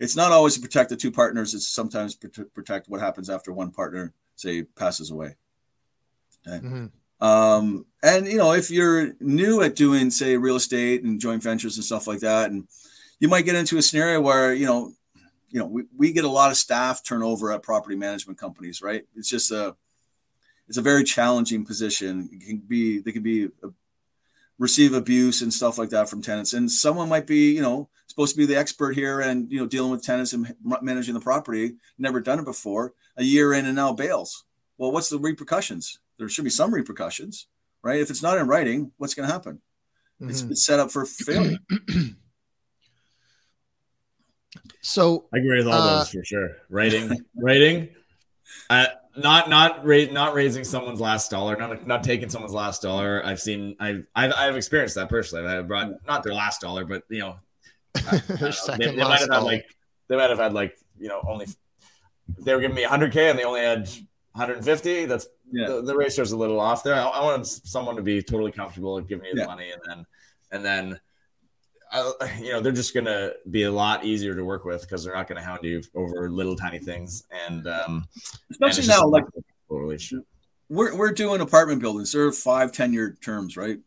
[0.00, 3.52] it's not always to protect the two partners it's sometimes to protect what happens after
[3.52, 5.36] one partner say passes away
[6.48, 6.64] okay?
[6.64, 7.26] mm-hmm.
[7.26, 11.76] um, and you know if you're new at doing say real estate and joint ventures
[11.76, 12.66] and stuff like that and
[13.18, 14.92] you might get into a scenario where you know
[15.50, 19.04] you know we, we get a lot of staff turnover at property management companies right
[19.14, 19.76] it's just a
[20.70, 22.30] it's a very challenging position.
[22.32, 23.68] It can be they can be a,
[24.60, 28.34] receive abuse and stuff like that from tenants, and someone might be you know supposed
[28.34, 31.74] to be the expert here and you know dealing with tenants and managing the property,
[31.98, 34.44] never done it before, a year in and now bails.
[34.78, 35.98] Well, what's the repercussions?
[36.18, 37.48] There should be some repercussions,
[37.82, 37.98] right?
[37.98, 39.60] If it's not in writing, what's going to happen?
[40.20, 40.30] Mm-hmm.
[40.30, 41.58] It's, it's set up for failure.
[44.82, 46.56] So I agree with all uh, those for sure.
[46.68, 47.90] Writing, writing.
[48.68, 53.22] I, not not ra- not raising someone's last dollar, not not taking someone's last dollar.
[53.24, 55.46] I've seen I've I've, I've experienced that personally.
[55.46, 57.36] I brought not their last dollar, but you know,
[57.96, 59.66] uh, I, know they, they might have had like
[60.08, 61.46] they might have had like you know only
[62.38, 63.88] they were giving me 100k and they only had
[64.32, 65.06] 150.
[65.06, 65.66] That's yeah.
[65.66, 66.94] the, the ratio's a little off there.
[66.94, 69.46] I, I want someone to be totally comfortable giving me the yeah.
[69.46, 70.06] money and then
[70.52, 71.00] and then
[72.40, 75.14] you know, they're just going to be a lot easier to work with because they're
[75.14, 77.24] not going to hound you over little tiny things.
[77.46, 78.06] And um,
[78.50, 79.24] especially and now, like
[79.68, 80.26] relationship.
[80.68, 82.12] We're, we're doing apartment buildings.
[82.12, 83.78] They're five, ten year terms, right?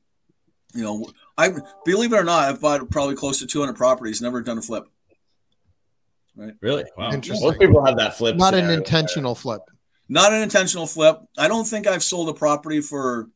[0.74, 1.06] You know,
[1.38, 1.54] I
[1.86, 4.86] believe it or not, I've bought probably close to 200 properties, never done a flip.
[6.36, 6.54] Right.
[6.62, 6.84] Really?
[6.98, 7.12] Wow.
[7.12, 7.48] Interesting.
[7.48, 8.36] Most people have that flip.
[8.36, 9.62] Not an intentional flip.
[10.10, 11.20] Not an intentional flip.
[11.38, 13.30] I don't think I've sold a property for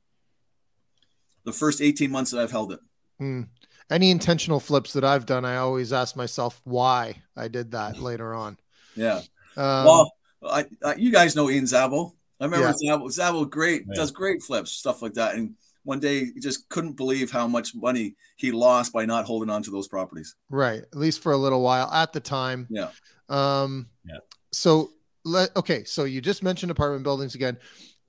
[1.44, 2.80] the first 18 months that I've held it.
[3.20, 3.44] Hmm
[3.90, 8.34] any intentional flips that I've done, I always ask myself why I did that later
[8.34, 8.58] on.
[8.96, 9.22] Yeah.
[9.56, 12.16] Um, well, I, I, you guys know Ian Zabel.
[12.40, 12.92] I remember yeah.
[12.92, 13.96] Zabel, Zabel great, yeah.
[13.96, 15.36] does great flips, stuff like that.
[15.36, 19.50] And one day he just couldn't believe how much money he lost by not holding
[19.50, 20.36] on to those properties.
[20.50, 20.82] Right.
[20.82, 22.68] At least for a little while at the time.
[22.70, 22.90] Yeah.
[23.30, 24.20] Um, yeah.
[24.52, 24.92] So
[25.24, 25.86] let, okay.
[25.86, 27.58] So you just mentioned apartment buildings again.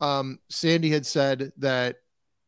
[0.00, 1.96] Um, Sandy had said that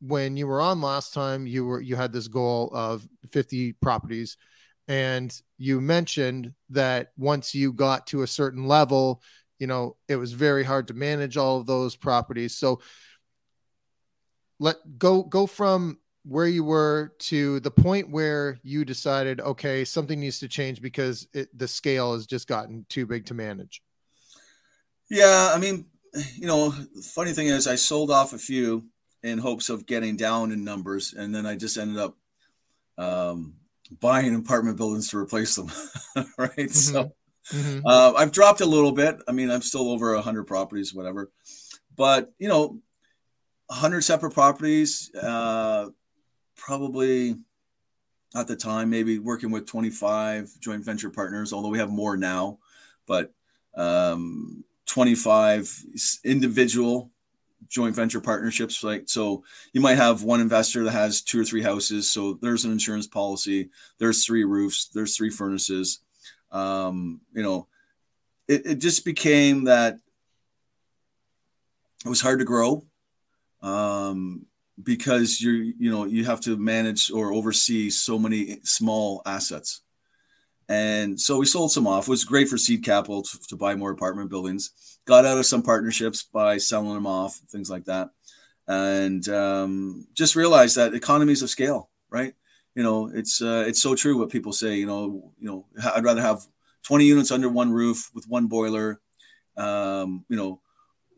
[0.01, 4.37] when you were on last time, you were you had this goal of 50 properties,
[4.89, 9.23] and you mentioned that once you got to a certain level,
[9.59, 12.57] you know it was very hard to manage all of those properties.
[12.57, 12.81] So
[14.59, 20.21] let go go from where you were to the point where you decided, okay, something
[20.21, 23.83] needs to change because it, the scale has just gotten too big to manage.
[25.09, 25.87] Yeah, I mean,
[26.37, 28.85] you know, funny thing is, I sold off a few
[29.23, 32.17] in hopes of getting down in numbers, and then I just ended up
[32.99, 33.55] um,
[34.01, 35.71] buying apartment buildings to replace them.
[36.39, 36.69] right, mm-hmm.
[36.69, 37.13] so
[37.53, 37.87] mm-hmm.
[37.87, 39.19] Uh, I've dropped a little bit.
[39.29, 41.31] I mean, I'm still over hundred properties, whatever,
[41.97, 42.79] but you know,
[43.71, 45.89] hundred separate properties, uh,
[46.57, 47.37] probably
[48.35, 52.59] at the time maybe working with 25 joint venture partners although we have more now
[53.07, 53.33] but
[53.77, 55.85] um, 25
[56.25, 57.11] individual
[57.69, 61.63] joint venture partnerships like so you might have one investor that has two or three
[61.63, 62.11] houses.
[62.11, 66.01] So there's an insurance policy there's three roofs there's three furnaces.
[66.53, 67.69] Um, you know,
[68.49, 69.99] it, it just became that
[72.05, 72.85] it was hard to grow
[73.63, 74.47] um,
[74.83, 79.83] because you're you know you have to manage or oversee so many small assets
[80.71, 82.09] and so we sold some off.
[82.09, 84.99] It was great for seed capital to, to buy more apartment buildings.
[85.05, 88.11] Got out of some partnerships by selling them off things like that.
[88.67, 92.35] And um, just realized that economies of scale right?
[92.75, 96.05] You know it's uh, it's so true what people say you know you know i'd
[96.05, 96.47] rather have
[96.85, 99.01] 20 units under one roof with one boiler
[99.57, 100.61] um, you know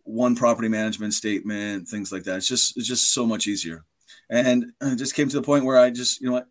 [0.04, 2.36] one property management statement, things like that.
[2.36, 3.84] It's just it's just so much easier.
[4.28, 6.48] And it just came to the point where I just, you know what,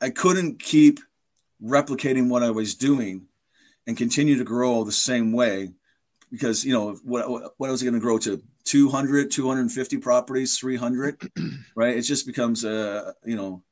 [0.00, 1.00] I couldn't keep
[1.62, 3.26] replicating what I was doing
[3.86, 5.70] and continue to grow the same way
[6.30, 11.20] because, you know, what, what was going to grow to 200, 250 properties, 300,
[11.76, 11.96] right?
[11.96, 13.62] It just becomes, a you know,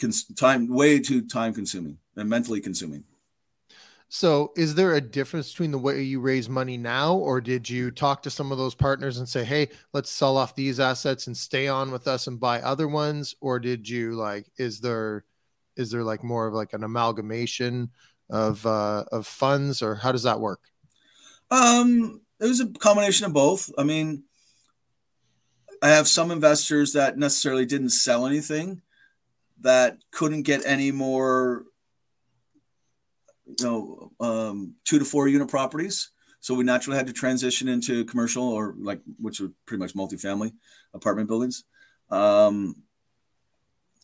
[0.00, 3.04] cons- time way too time consuming and mentally consuming.
[4.12, 7.92] So, is there a difference between the way you raise money now, or did you
[7.92, 11.36] talk to some of those partners and say, "Hey, let's sell off these assets and
[11.36, 14.50] stay on with us and buy other ones," or did you like?
[14.56, 15.24] Is there,
[15.80, 17.90] is there like more of like an amalgamation
[18.28, 20.60] of uh, of funds, or how does that work?
[21.50, 23.70] Um, it was a combination of both.
[23.76, 24.24] I mean,
[25.82, 28.82] I have some investors that necessarily didn't sell anything,
[29.62, 31.64] that couldn't get any more
[33.58, 36.10] you know um, two to four unit properties.
[36.40, 40.52] So we naturally had to transition into commercial or like which were pretty much multifamily
[40.94, 41.64] apartment buildings.
[42.10, 42.76] Um,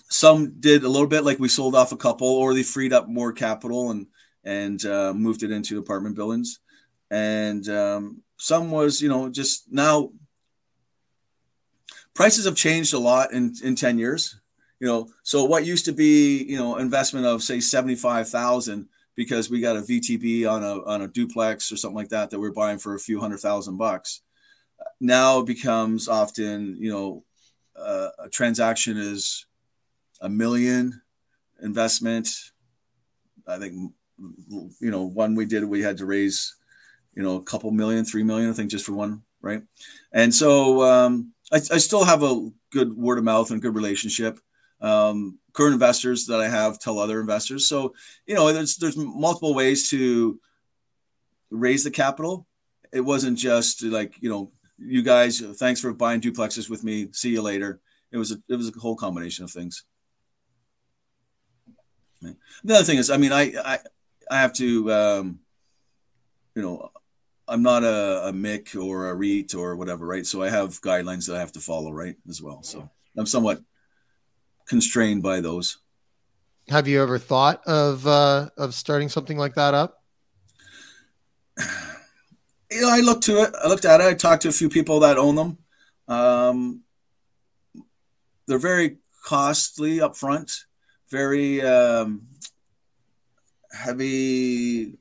[0.08, 3.08] some did a little bit like we sold off a couple or they freed up
[3.08, 4.06] more capital and
[4.44, 6.60] and uh, moved it into apartment buildings
[7.10, 10.10] and um, some was you know just now
[12.14, 14.40] prices have changed a lot in in 10 years
[14.80, 19.60] you know so what used to be you know investment of say 75000 because we
[19.60, 22.78] got a VTB on a on a duplex or something like that that we're buying
[22.78, 24.20] for a few hundred thousand bucks.
[25.00, 27.24] Now it becomes often, you know,
[27.74, 29.46] uh, a transaction is
[30.20, 31.00] a million
[31.62, 32.28] investment.
[33.46, 36.56] I think, you know, one we did, we had to raise,
[37.14, 39.62] you know, a couple million, three million, I think, just for one, right?
[40.12, 44.40] And so um, I, I still have a good word of mouth and good relationship.
[44.80, 47.66] Um, current investors that I have tell other investors.
[47.66, 47.94] So,
[48.26, 50.38] you know, there's there's multiple ways to
[51.50, 52.46] raise the capital.
[52.92, 57.08] It wasn't just like, you know, you guys, thanks for buying duplexes with me.
[57.12, 57.80] See you later.
[58.12, 59.84] It was a it was a whole combination of things.
[62.64, 63.78] The other thing is, I mean, I I,
[64.30, 65.40] I have to, um,
[66.54, 66.90] you know,
[67.48, 70.26] I'm not a, a MIC or a REIT or whatever, right?
[70.26, 72.62] So I have guidelines that I have to follow, right, as well.
[72.62, 73.62] So I'm somewhat
[74.66, 75.78] constrained by those.
[76.68, 80.02] Have you ever thought of uh, of starting something like that up?
[82.68, 83.54] You know, I looked to it.
[83.62, 84.06] I looked at it.
[84.08, 85.58] I talked to a few people that own them.
[86.08, 86.82] Um,
[88.48, 90.65] they're very costly up front,
[91.10, 92.26] very um,
[93.72, 94.94] heavy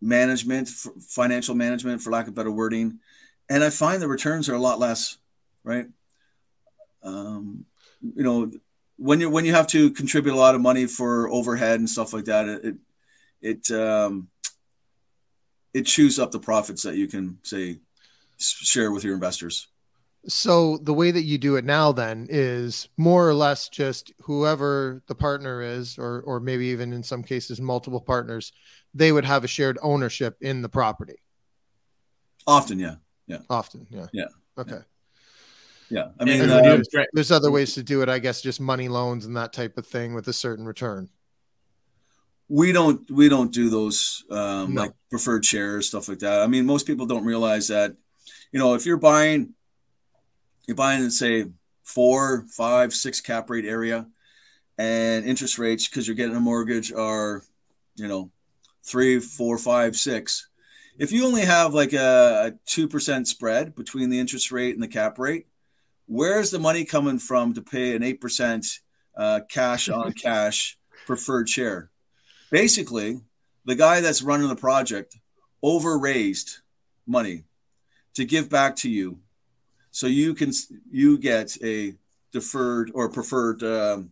[0.00, 2.98] management, financial management, for lack of better wording.
[3.48, 5.18] And I find the returns are a lot less,
[5.64, 5.86] right?
[7.02, 7.66] Um,
[8.02, 8.50] you know
[8.96, 12.12] when you when you have to contribute a lot of money for overhead and stuff
[12.12, 12.76] like that it
[13.40, 14.28] it um
[15.72, 17.78] it chews up the profits that you can say
[18.38, 19.68] share with your investors
[20.26, 25.02] so the way that you do it now then is more or less just whoever
[25.06, 28.52] the partner is or or maybe even in some cases multiple partners
[28.92, 31.16] they would have a shared ownership in the property
[32.46, 34.26] often yeah yeah often yeah yeah
[34.58, 34.82] okay yeah.
[35.92, 36.78] Yeah, I mean, uh,
[37.12, 38.08] there's other ways to do it.
[38.08, 41.08] I guess just money loans and that type of thing with a certain return.
[42.48, 44.82] We don't we don't do those um, no.
[44.82, 46.42] like preferred shares stuff like that.
[46.42, 47.96] I mean, most people don't realize that.
[48.52, 49.54] You know, if you're buying,
[50.70, 51.46] you're buying in say
[51.82, 54.06] four, five, six cap rate area,
[54.78, 57.42] and interest rates because you're getting a mortgage are,
[57.96, 58.30] you know,
[58.84, 60.48] three, four, five, six.
[60.96, 64.86] If you only have like a two percent spread between the interest rate and the
[64.86, 65.48] cap rate,
[66.06, 68.78] where's the money coming from to pay an 8%
[69.16, 71.90] uh, cash on cash preferred share?
[72.52, 73.22] Basically,
[73.64, 75.16] the guy that's running the project
[75.64, 76.58] over raised
[77.08, 77.42] money
[78.14, 79.18] to give back to you
[79.90, 80.52] so you can
[80.90, 81.94] you get a
[82.32, 84.10] deferred or preferred um,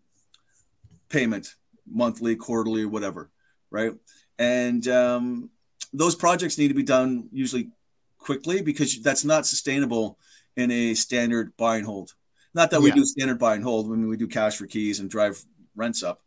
[1.09, 1.55] payment
[1.91, 3.31] monthly quarterly whatever
[3.71, 3.93] right
[4.39, 5.51] and um,
[5.93, 7.71] those projects need to be done usually
[8.19, 10.19] quickly because that's not sustainable
[10.57, 12.15] in a standard buy and hold.
[12.55, 12.97] Not that we yeah.
[12.97, 13.87] do standard buy and hold.
[13.87, 15.43] I mean, we do cash for keys and drive
[15.77, 16.21] rents up,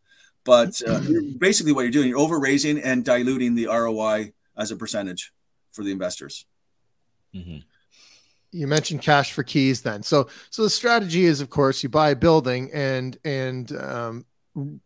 [0.44, 1.00] But uh,
[1.38, 5.32] basically, what you're doing, you're over raising and diluting the ROI as a percentage
[5.72, 6.46] for the investors.
[7.34, 7.58] Mm-hmm.
[8.52, 10.02] You mentioned cash for keys, then.
[10.02, 14.26] So, so the strategy is, of course, you buy a building and and um,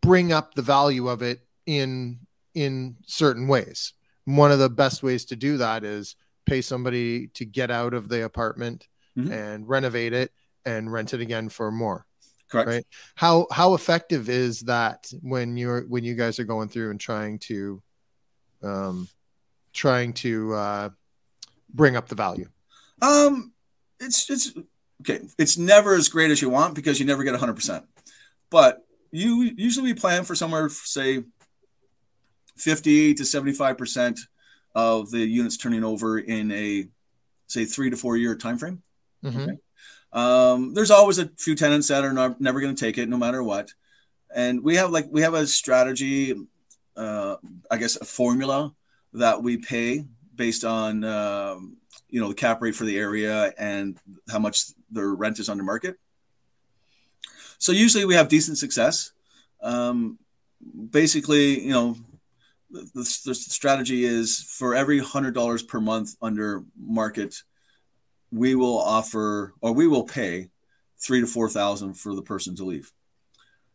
[0.01, 2.19] bring up the value of it in
[2.53, 3.93] in certain ways.
[4.25, 6.15] One of the best ways to do that is
[6.45, 8.87] pay somebody to get out of the apartment
[9.17, 9.31] mm-hmm.
[9.31, 10.31] and renovate it
[10.65, 12.05] and rent it again for more.
[12.49, 12.67] Correct.
[12.67, 12.85] Right.
[13.15, 17.39] How how effective is that when you're when you guys are going through and trying
[17.39, 17.81] to
[18.63, 19.07] um
[19.73, 20.89] trying to uh
[21.73, 22.47] bring up the value?
[23.01, 23.53] Um
[23.99, 24.53] it's it's
[25.01, 25.27] okay.
[25.37, 27.83] It's never as great as you want because you never get 100%.
[28.49, 31.23] But you usually plan for somewhere say
[32.57, 34.19] 50 to 75%
[34.75, 36.87] of the units turning over in a
[37.47, 38.83] say 3 to 4 year time frame.
[39.23, 39.39] Mm-hmm.
[39.39, 39.57] Okay.
[40.13, 43.17] Um, there's always a few tenants that are not, never going to take it no
[43.17, 43.73] matter what.
[44.33, 46.35] And we have like we have a strategy
[46.97, 47.37] uh,
[47.69, 48.73] I guess a formula
[49.13, 51.76] that we pay based on um,
[52.09, 53.97] you know the cap rate for the area and
[54.29, 55.97] how much their rent is the market.
[57.59, 59.11] So usually we have decent success.
[59.61, 60.19] Um,
[60.91, 61.97] basically, you know,
[62.69, 67.41] the, the, the strategy is for every hundred dollars per month under market
[68.31, 70.49] we will offer or we will pay
[70.99, 72.91] three to four thousand for the person to leave.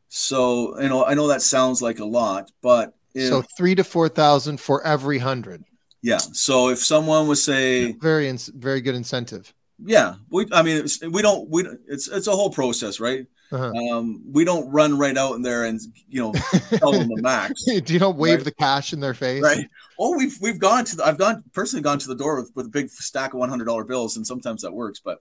[0.09, 3.85] So you know, I know that sounds like a lot, but if, so three to
[3.85, 5.65] four thousand for every hundred.
[6.03, 6.19] Yeah.
[6.19, 9.55] So if someone was say very very good incentive.
[9.85, 10.47] Yeah, we.
[10.53, 11.49] I mean, we don't.
[11.49, 11.67] We.
[11.89, 13.27] It's it's a whole process, right?
[13.51, 13.71] Uh-huh.
[13.71, 15.79] Um, we don't run right out in there and
[16.09, 16.33] you know
[16.79, 17.65] tell them the max.
[17.67, 18.45] Do you don't wave right?
[18.45, 19.43] the cash in their face?
[19.43, 19.69] Right.
[19.99, 22.67] Oh, we've we've gone to the, I've gone personally gone to the door with, with
[22.67, 25.01] a big stack of one hundred dollar bills, and sometimes that works.
[25.05, 25.19] But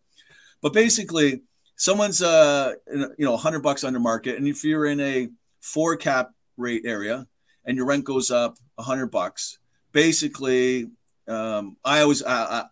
[0.62, 1.42] but basically,
[1.76, 5.28] someone's uh you know hundred bucks under market, and if you're in a
[5.60, 7.28] four cap rate area
[7.66, 9.60] and your rent goes up a hundred bucks,
[9.92, 10.90] basically,
[11.28, 12.66] um, I always I,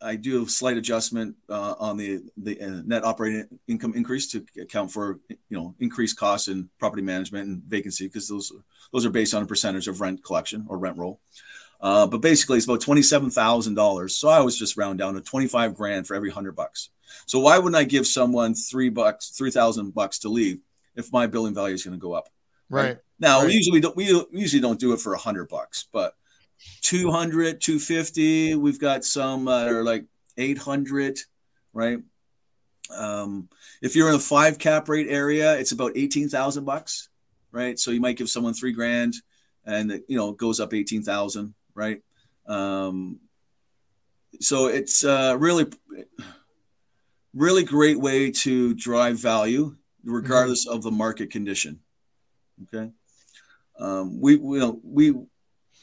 [0.00, 4.44] I do a slight adjustment uh, on the the uh, net operating income increase to
[4.60, 8.52] account for you know increased costs in property management and vacancy because those
[8.92, 11.20] those are based on a percentage of rent collection or rent roll.
[11.80, 14.16] Uh, but basically, it's about twenty seven thousand dollars.
[14.16, 16.90] So I always just round down to twenty five grand for every hundred bucks.
[17.26, 20.60] So why wouldn't I give someone three bucks, three thousand bucks to leave
[20.94, 22.28] if my building value is going to go up?
[22.70, 22.82] Right.
[22.82, 22.98] right?
[23.18, 23.48] Now right.
[23.48, 26.14] we usually don't we usually don't do it for a hundred bucks, but
[26.82, 28.54] 200, 250.
[28.56, 30.04] We've got some that are like
[30.36, 31.18] 800,
[31.72, 31.98] right?
[32.94, 33.48] Um,
[33.82, 37.08] if you're in a five cap rate area, it's about 18,000 bucks,
[37.52, 37.78] right?
[37.78, 39.14] So you might give someone three grand
[39.64, 42.02] and it, you know, goes up 18,000, right?
[42.46, 43.20] Um,
[44.40, 45.66] so it's uh, really,
[47.34, 50.76] really great way to drive value regardless mm-hmm.
[50.76, 51.80] of the market condition.
[52.62, 52.90] Okay.
[53.78, 55.14] Um, we, know, we,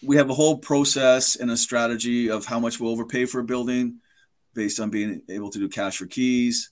[0.06, 3.44] we have a whole process and a strategy of how much we'll overpay for a
[3.44, 4.00] building
[4.54, 6.72] based on being able to do cash for keys.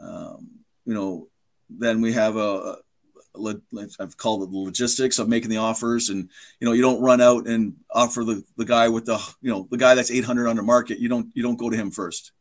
[0.00, 0.48] Um,
[0.84, 1.28] you know,
[1.70, 3.56] then we have a, a,
[4.00, 6.28] I've called it the logistics of making the offers, and
[6.60, 9.68] you know, you don't run out and offer the, the guy with the you know
[9.70, 10.98] the guy that's 800 on the market.
[10.98, 12.32] You don't you don't go to him first.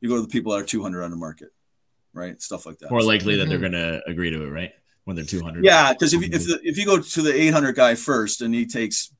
[0.00, 1.48] You go to the people that are 200 on the market,
[2.12, 2.40] right?
[2.40, 2.90] Stuff like that.
[2.90, 3.72] More likely that they're mm-hmm.
[3.72, 4.72] going to agree to it, right?
[5.04, 5.64] When they're 200.
[5.64, 8.66] Yeah, because if if the, if you go to the 800 guy first and he
[8.66, 9.13] takes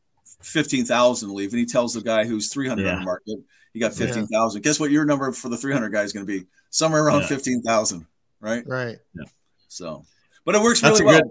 [0.44, 2.92] fifteen thousand leave, and he tells the guy who's three hundred yeah.
[2.92, 3.38] on the market,
[3.72, 4.62] you got fifteen thousand.
[4.62, 4.70] Yeah.
[4.70, 6.46] Guess what your number for the three hundred guy is going to be?
[6.70, 7.26] Somewhere around yeah.
[7.28, 8.06] fifteen thousand,
[8.40, 8.66] right?
[8.66, 8.98] Right.
[9.14, 9.24] Yeah.
[9.68, 10.04] So,
[10.44, 11.22] but it works that's really well.
[11.22, 11.30] Good,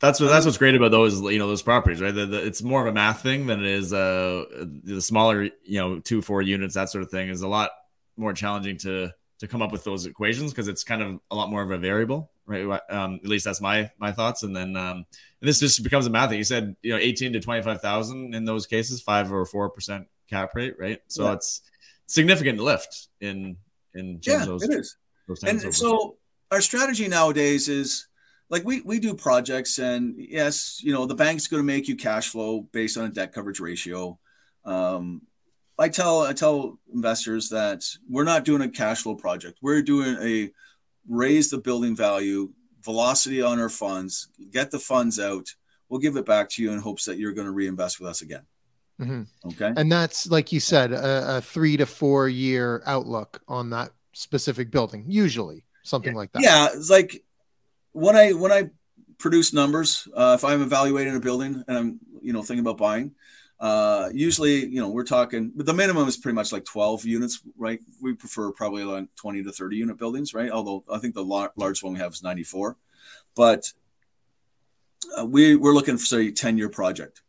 [0.00, 2.14] that's what that's what's great about those you know those properties, right?
[2.14, 4.44] The, the, it's more of a math thing than it is uh
[4.82, 7.70] the smaller you know two four units that sort of thing is a lot
[8.16, 11.50] more challenging to to come up with those equations because it's kind of a lot
[11.50, 12.80] more of a variable, right?
[12.90, 14.42] Um, at least that's my my thoughts.
[14.42, 15.04] And then um,
[15.40, 16.38] and this just becomes a math thing.
[16.38, 19.70] You said you know eighteen to twenty five thousand in those cases, five or four
[19.70, 21.00] percent cap rate, right?
[21.08, 21.32] So yeah.
[21.34, 21.62] it's
[22.06, 23.56] significant lift in
[23.94, 24.96] in yeah, those, it is.
[25.44, 26.16] and so
[26.52, 28.06] our strategy nowadays is
[28.50, 31.96] like we we do projects, and yes, you know the bank's going to make you
[31.96, 34.18] cash flow based on a debt coverage ratio.
[34.64, 35.22] Um,
[35.80, 39.58] I tell I tell investors that we're not doing a cash flow project.
[39.62, 40.50] We're doing a
[41.08, 42.52] raise the building value,
[42.82, 45.54] velocity on our funds, get the funds out.
[45.88, 48.20] We'll give it back to you in hopes that you're going to reinvest with us
[48.20, 48.42] again.
[49.00, 49.48] Mm-hmm.
[49.48, 49.72] Okay.
[49.74, 54.70] And that's like you said, a, a, three to four year outlook on that specific
[54.70, 56.42] building, usually something like that.
[56.42, 57.24] Yeah, it's like
[57.92, 58.68] when I when I
[59.18, 63.12] produce numbers, uh, if I'm evaluating a building and I'm you know thinking about buying,
[63.60, 67.42] uh, usually, you know, we're talking, but the minimum is pretty much like 12 units,
[67.58, 67.78] right?
[68.00, 70.50] We prefer probably like 20 to 30 unit buildings, right?
[70.50, 72.76] Although I think the lar- largest one we have is 94.
[73.36, 73.70] But
[75.18, 77.22] uh, we we're looking for say 10 year project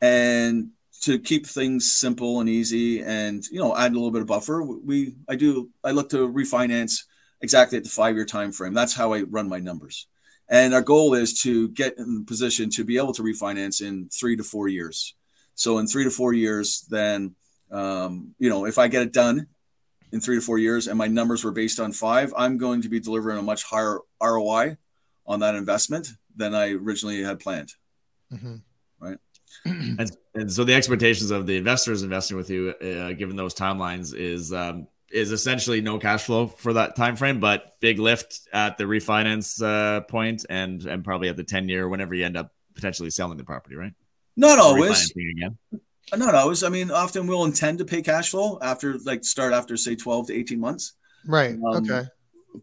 [0.00, 0.70] and
[1.02, 4.62] to keep things simple and easy and you know add a little bit of buffer
[4.62, 7.04] we i do i look to refinance
[7.40, 10.06] exactly at the five year time frame that's how i run my numbers
[10.48, 14.36] and our goal is to get in position to be able to refinance in three
[14.36, 15.14] to four years
[15.58, 17.34] so in three to four years then
[17.70, 19.46] um, you know if i get it done
[20.12, 22.88] in three to four years and my numbers were based on five i'm going to
[22.88, 24.76] be delivering a much higher roi
[25.26, 27.72] on that investment than i originally had planned
[28.32, 28.56] mm-hmm.
[29.00, 29.18] right
[29.64, 34.14] and, and, so the expectations of the investors investing with you, uh, given those timelines,
[34.14, 38.76] is um, is essentially no cash flow for that time frame, but big lift at
[38.76, 42.52] the refinance uh, point and and probably at the ten year whenever you end up
[42.74, 43.94] potentially selling the property, right?
[44.38, 45.10] Not always.
[45.10, 45.58] Again.
[46.16, 46.62] Not always.
[46.62, 50.28] I mean, often we'll intend to pay cash flow after like start after say twelve
[50.28, 50.94] to eighteen months.
[51.26, 51.54] Right.
[51.54, 52.04] Um, okay.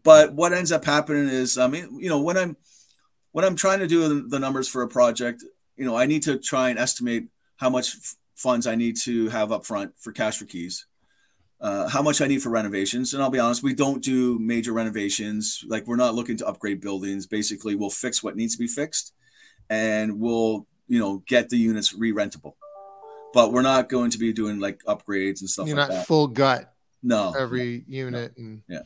[0.02, 2.56] But what ends up happening is, I mean, you know, when I'm
[3.32, 5.44] when I'm trying to do the numbers for a project,
[5.76, 9.28] you know, I need to try and estimate how much f- funds I need to
[9.28, 10.86] have up front for cash for keys,
[11.60, 13.12] uh, how much I need for renovations.
[13.12, 15.62] And I'll be honest, we don't do major renovations.
[15.68, 17.26] Like we're not looking to upgrade buildings.
[17.26, 19.12] Basically, we'll fix what needs to be fixed,
[19.68, 22.54] and we'll you know get the units re-rentable.
[23.32, 25.66] But we're not going to be doing like upgrades and stuff.
[25.66, 26.06] You're like not that.
[26.06, 26.72] full gut.
[27.02, 28.80] No, every unit and yeah.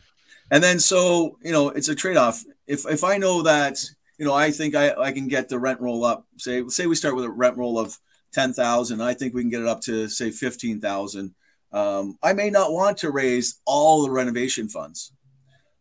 [0.51, 2.44] And then so you know it's a trade-off.
[2.66, 3.78] If if I know that
[4.20, 6.26] you know, I think I, I can get the rent roll up.
[6.36, 7.98] Say, say we start with a rent roll of
[8.34, 9.01] 10,000.
[9.01, 11.34] I think we can get it up to say 15,000.
[11.72, 15.12] Um, I may not want to raise all the renovation funds.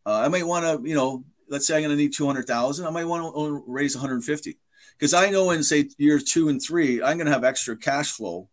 [0.06, 2.88] Uh, I might want to, you know, let's say I'm going to need 200,000.
[2.88, 4.58] I might want to raise 150
[5.00, 8.12] because I know in say year two and three, I'm going to have extra cash
[8.12, 8.50] flow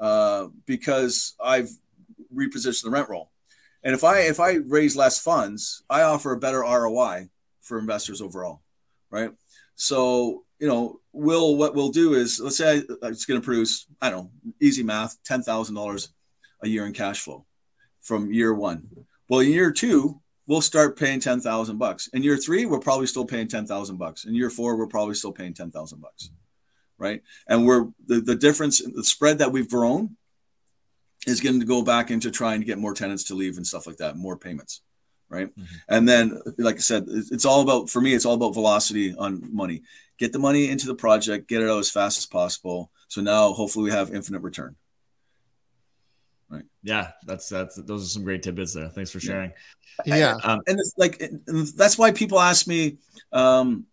[0.00, 1.70] uh, because I've
[2.34, 3.30] repositioned the rent roll.
[3.84, 7.28] And if I if I raise less funds, I offer a better ROI
[7.60, 8.62] for investors overall
[9.12, 9.30] right?
[9.76, 14.10] So, you know, will what we'll do is let's say it's going to produce, I
[14.10, 14.30] don't know,
[14.60, 16.08] easy math, $10,000
[16.62, 17.44] a year in cash flow
[18.00, 18.88] from year one.
[19.28, 22.08] Well, in year two, we'll start paying 10,000 bucks.
[22.08, 24.24] In year three, we're probably still paying 10,000 bucks.
[24.24, 26.30] In year four, we're probably still paying 10,000 bucks.
[26.98, 27.22] Right.
[27.48, 30.16] And we're the, the difference, the spread that we've grown
[31.26, 33.86] is going to go back into trying to get more tenants to leave and stuff
[33.86, 34.82] like that, more payments
[35.32, 35.48] right?
[35.48, 35.74] Mm-hmm.
[35.88, 38.14] And then, like I said, it's all about for me.
[38.14, 39.82] It's all about velocity on money.
[40.18, 42.90] Get the money into the project, get it out as fast as possible.
[43.08, 44.76] So now, hopefully, we have infinite return.
[46.82, 48.88] Yeah, that's that's those are some great tidbits there.
[48.88, 49.52] Thanks for sharing.
[50.04, 51.22] Yeah, um, and it's like
[51.76, 52.98] that's why people ask me.
[53.32, 53.86] Um,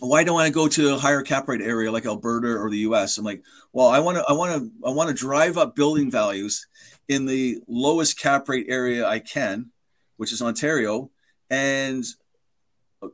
[0.00, 3.16] why don't I go to a higher cap rate area like Alberta or the US?
[3.16, 3.42] I'm like,
[3.72, 6.66] well, I want to, I want to, I want to drive up building values
[7.08, 9.70] in the lowest cap rate area I can,
[10.16, 11.10] which is Ontario,
[11.48, 12.04] and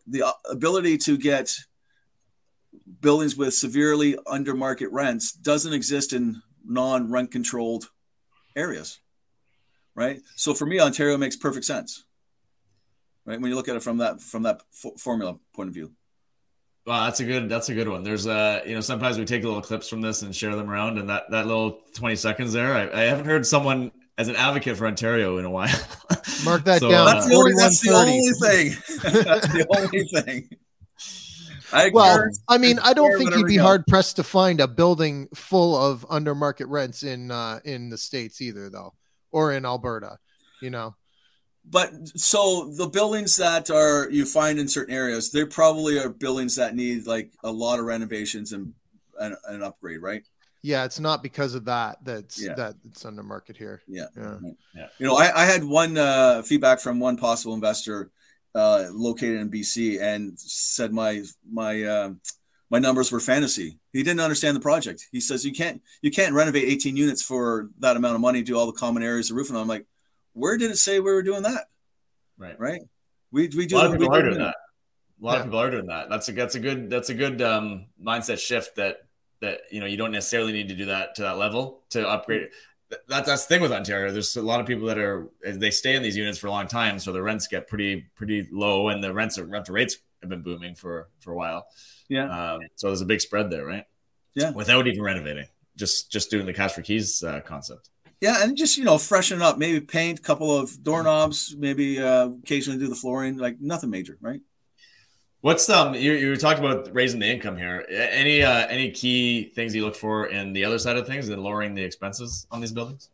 [0.06, 1.54] the ability to get
[3.00, 7.90] buildings with severely under market rents doesn't exist in non rent controlled
[8.56, 9.00] areas.
[9.94, 10.20] Right.
[10.36, 12.04] So for me, Ontario makes perfect sense.
[13.26, 13.40] Right.
[13.40, 15.92] When you look at it from that from that f- formula point of view.
[16.86, 18.02] Wow, that's a good that's a good one.
[18.02, 20.98] There's uh you know sometimes we take little clips from this and share them around,
[20.98, 24.76] and that that little 20 seconds there, I, I haven't heard someone as an advocate
[24.76, 25.74] for Ontario in a while.
[26.44, 27.06] Mark that so, down.
[27.06, 28.76] That's, the only, that's the only thing.
[29.24, 30.58] that's the only thing.
[31.72, 35.28] I well, I mean, I don't think you'd be hard pressed to find a building
[35.34, 38.94] full of under market rents in uh, in the states either, though,
[39.30, 40.18] or in Alberta.
[40.60, 40.94] You know,
[41.64, 46.56] but so the buildings that are you find in certain areas, they probably are buildings
[46.56, 48.74] that need like a lot of renovations and
[49.18, 50.24] an, an upgrade, right?
[50.62, 52.54] yeah, it's not because of that that's yeah.
[52.54, 53.80] that it's under market here.
[53.86, 54.06] Yeah.
[54.16, 54.36] Yeah.
[54.74, 54.86] yeah.
[54.98, 58.10] You know, I, I had one uh, feedback from one possible investor
[58.54, 62.10] uh, located in BC and said my my uh,
[62.70, 63.78] my numbers were fantasy.
[63.92, 65.08] He didn't understand the project.
[65.12, 68.56] He says you can't you can't renovate 18 units for that amount of money, do
[68.56, 69.86] all the common areas, the roof, and I'm like,
[70.32, 71.66] where did it say we were doing that?
[72.38, 72.58] Right.
[72.58, 72.82] Right.
[73.32, 74.56] We we do a lot of people are doing that.
[75.20, 75.38] A lot yeah.
[75.40, 76.08] of people are doing that.
[76.08, 78.98] That's a that's a good that's a good um, mindset shift that
[79.40, 82.48] that you know you don't necessarily need to do that to that level to upgrade.
[83.08, 84.12] That, that's the thing with Ontario.
[84.12, 86.66] There's a lot of people that are they stay in these units for a long
[86.66, 90.42] time, so the rents get pretty pretty low, and the rents rental rates have been
[90.42, 91.66] booming for for a while.
[92.08, 92.54] Yeah.
[92.54, 93.84] Um, so there's a big spread there, right?
[94.34, 94.50] Yeah.
[94.50, 97.90] Without even renovating, just just doing the cash for keys uh, concept.
[98.20, 99.56] Yeah, and just you know, freshen up.
[99.56, 101.54] Maybe paint a couple of doorknobs.
[101.56, 103.38] Maybe uh, occasionally do the flooring.
[103.38, 104.40] Like nothing major, right?
[105.42, 107.86] What's um you you talking about raising the income here?
[107.88, 111.42] Any uh, any key things you look for in the other side of things and
[111.42, 113.08] lowering the expenses on these buildings?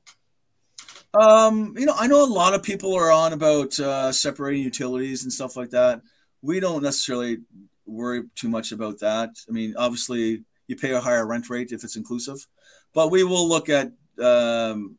[1.14, 5.22] Um, you know, I know a lot of people are on about uh, separating utilities
[5.22, 6.02] and stuff like that.
[6.42, 7.38] We don't necessarily
[7.86, 9.30] worry too much about that.
[9.48, 12.44] I mean, obviously, you pay a higher rent rate if it's inclusive,
[12.92, 14.98] but we will look at um,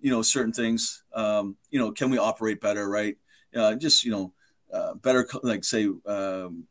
[0.00, 1.02] you know certain things.
[1.12, 2.88] Um, you know, can we operate better?
[2.88, 3.16] Right?
[3.52, 4.32] Uh, just you know,
[4.72, 6.64] uh, better like say um,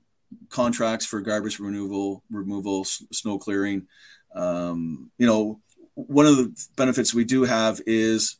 [0.50, 3.88] contracts for garbage removal, removal, s- snow clearing.
[4.36, 5.60] Um, you know,
[5.95, 8.38] one of the benefits we do have is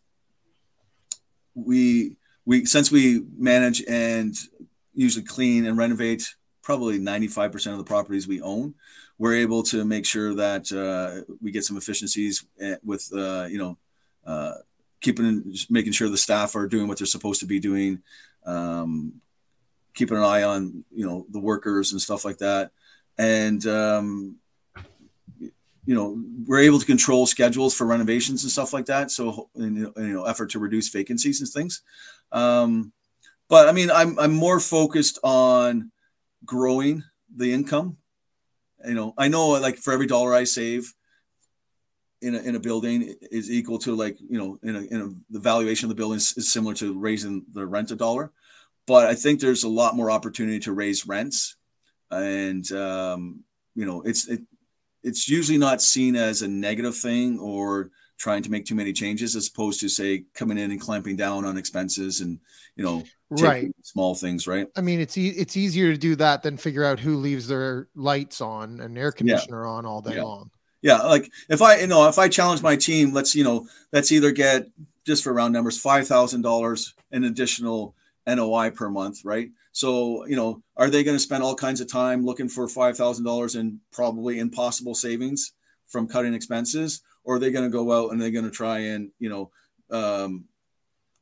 [1.56, 4.36] we we since we manage and
[4.94, 8.74] usually clean and renovate probably 95% of the properties we own
[9.18, 13.58] we're able to make sure that uh, we get some efficiencies eh, with uh, you
[13.58, 13.78] know
[14.26, 14.54] uh,
[15.02, 18.02] keeping making sure the staff are doing what they're supposed to be doing
[18.46, 19.14] um,
[19.98, 22.72] keeping an eye on you know the workers and stuff like that.
[23.18, 24.36] And um,
[25.88, 29.10] you know we're able to control schedules for renovations and stuff like that.
[29.10, 31.82] So in, you know effort to reduce vacancies and things.
[32.32, 32.92] Um,
[33.50, 35.92] but i mean i'm i'm more focused on
[36.46, 37.04] growing
[37.36, 37.98] the income.
[38.86, 40.94] You know i know like for every dollar i save
[42.22, 45.34] in a, in a building is equal to like you know in a, in a
[45.34, 48.32] the valuation of the building is, is similar to raising the rent a dollar
[48.88, 51.58] but i think there's a lot more opportunity to raise rents
[52.10, 53.44] and um,
[53.76, 54.42] you know it's it,
[55.04, 59.36] it's usually not seen as a negative thing or trying to make too many changes
[59.36, 62.40] as opposed to say coming in and clamping down on expenses and
[62.76, 66.42] you know right small things right i mean it's e- it's easier to do that
[66.42, 69.70] than figure out who leaves their lights on and air conditioner yeah.
[69.70, 70.24] on all day yeah.
[70.24, 70.50] long
[70.82, 74.12] yeah like if i you know if i challenge my team let's you know let's
[74.12, 74.68] either get
[75.06, 77.96] just for round numbers five thousand dollars an additional
[78.36, 81.88] noi per month right so, you know, are they going to spend all kinds of
[81.88, 85.54] time looking for $5,000 in probably impossible savings
[85.86, 87.04] from cutting expenses?
[87.24, 89.52] Or are they going to go out and they're going to try and, you know,
[89.92, 90.46] um,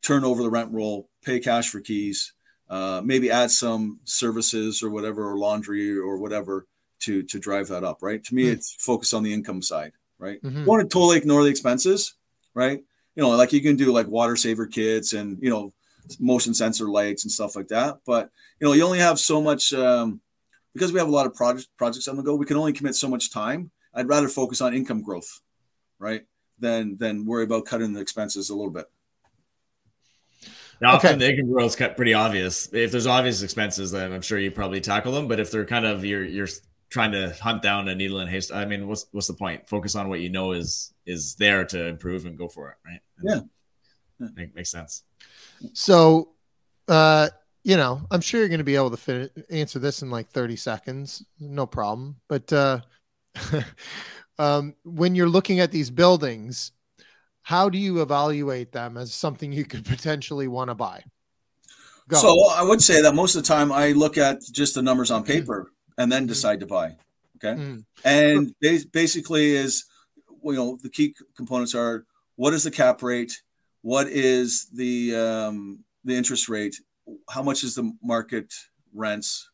[0.01, 2.31] turn over the rent roll, pay cash for keys,
[2.69, 6.65] uh, maybe add some services or whatever, or laundry or whatever
[7.01, 8.23] to, to drive that up, right?
[8.23, 8.53] To me, mm-hmm.
[8.53, 10.41] it's focused on the income side, right?
[10.41, 10.59] Mm-hmm.
[10.59, 12.13] You want to totally ignore the expenses,
[12.53, 12.81] right?
[13.15, 15.73] You know, like you can do like water saver kits and, you know,
[16.19, 17.97] motion sensor lights and stuff like that.
[18.05, 18.29] But
[18.59, 20.21] you know, you only have so much um,
[20.73, 22.35] because we have a lot of projects projects on the go.
[22.35, 23.71] We can only commit so much time.
[23.93, 25.41] I'd rather focus on income growth,
[25.99, 26.23] right,
[26.59, 28.85] than than worry about cutting the expenses a little bit.
[30.81, 31.15] Now, okay.
[31.15, 32.67] the income growth is pretty obvious.
[32.73, 35.27] If there's obvious expenses, then I'm sure you probably tackle them.
[35.27, 36.49] But if they're kind of you're you're
[36.89, 39.69] trying to hunt down a needle in haste, I mean, what's what's the point?
[39.69, 42.99] Focus on what you know is is there to improve and go for it, right?
[43.19, 43.49] And
[44.19, 45.03] yeah, make, makes sense.
[45.73, 46.29] So,
[46.87, 47.29] uh,
[47.63, 50.55] you know, I'm sure you're going to be able to answer this in like 30
[50.55, 52.17] seconds, no problem.
[52.27, 52.81] But uh,
[54.39, 56.71] um, when you're looking at these buildings,
[57.41, 61.03] how do you evaluate them as something you could potentially want to buy?
[62.07, 62.17] Go.
[62.17, 65.09] So I would say that most of the time I look at just the numbers
[65.09, 66.95] on paper and then decide to buy.
[67.37, 67.83] Okay, mm.
[68.03, 68.53] and
[68.91, 69.85] basically is
[70.43, 73.41] you know the key components are what is the cap rate,
[73.85, 76.75] what is the um, the interest rate,
[77.29, 78.51] how much is the market
[78.95, 79.47] rents,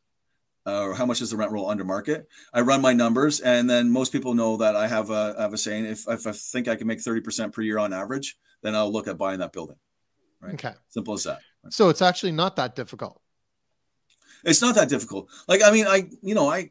[0.66, 2.30] uh, or how much is the rent roll under market.
[2.54, 5.54] I run my numbers, and then most people know that I have a I have
[5.54, 8.38] a saying: if if I think I can make thirty percent per year on average,
[8.64, 9.76] then I'll look at buying that building.
[10.40, 10.54] Right?
[10.54, 11.42] Okay, simple as that.
[11.62, 11.74] Right?
[11.74, 13.20] So it's actually not that difficult.
[14.46, 15.28] It's not that difficult.
[15.50, 16.70] Like I mean, I you know I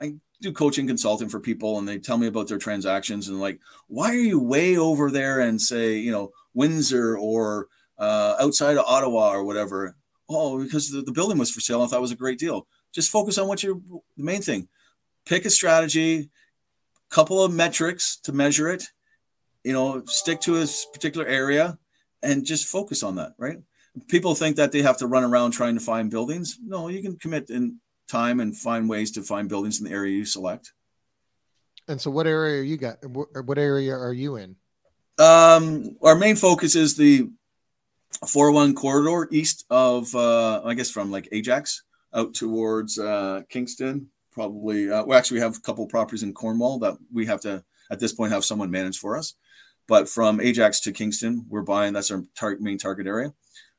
[0.00, 3.60] I do coaching consulting for people, and they tell me about their transactions, and like,
[3.88, 7.68] why are you way over there and say you know Windsor or
[7.98, 9.96] uh, outside of Ottawa or whatever?
[10.28, 11.82] Oh, because the, the building was for sale.
[11.82, 12.66] I thought it was a great deal.
[12.92, 13.80] Just focus on what you're
[14.16, 14.68] the main thing.
[15.26, 16.30] Pick a strategy,
[17.10, 18.84] couple of metrics to measure it.
[19.62, 21.78] You know, stick to a particular area
[22.22, 23.32] and just focus on that.
[23.38, 23.58] Right?
[24.08, 26.58] People think that they have to run around trying to find buildings.
[26.62, 30.16] No, you can commit in time and find ways to find buildings in the area
[30.16, 30.72] you select.
[31.88, 32.98] And so, what area are you got?
[33.04, 34.56] What area are you in?
[35.18, 37.28] Um, our main focus is the
[38.26, 41.82] 401 corridor east of, uh, I guess, from like Ajax
[42.14, 44.08] out towards uh, Kingston.
[44.32, 47.62] Probably, uh, well, actually, we have a couple properties in Cornwall that we have to,
[47.90, 49.34] at this point, have someone manage for us.
[49.86, 51.92] But from Ajax to Kingston, we're buying.
[51.92, 53.32] That's our tar- main target area.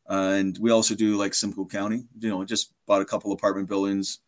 [0.07, 2.03] Uh, and we also do like Simcoe County.
[2.19, 4.19] You know, just bought a couple apartment buildings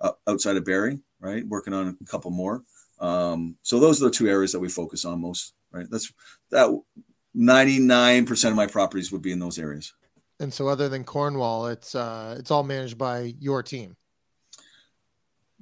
[0.00, 1.46] uh, outside of Barrie, right?
[1.46, 2.62] Working on a couple more.
[2.98, 5.86] Um, so those are the two areas that we focus on most, right?
[5.90, 6.12] That's
[6.50, 6.68] that
[7.36, 9.92] 99% of my properties would be in those areas.
[10.40, 13.96] And so other than Cornwall, it's uh it's all managed by your team.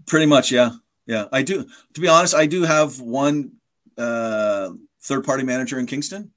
[0.07, 0.71] Pretty much, yeah.
[1.07, 1.27] Yeah.
[1.33, 3.53] I do to be honest, I do have one
[3.97, 4.71] uh
[5.03, 6.33] third party manager in Kingston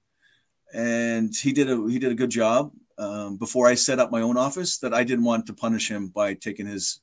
[0.74, 4.22] and he did a he did a good job um, before I set up my
[4.22, 7.02] own office that I didn't want to punish him by taking his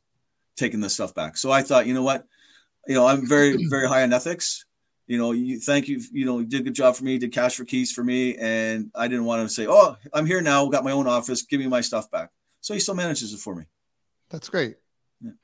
[0.56, 1.36] taking the stuff back.
[1.36, 2.26] So I thought, you know what,
[2.86, 4.64] you know, I'm very very high on ethics.
[5.06, 6.00] You know, you thank you.
[6.12, 7.18] You know, you did a good job for me.
[7.18, 10.40] Did cash for keys for me, and I didn't want to say, "Oh, I'm here
[10.40, 10.66] now.
[10.68, 11.42] Got my own office.
[11.42, 12.30] Give me my stuff back."
[12.62, 13.64] So he still manages it for me.
[14.30, 14.76] That's great.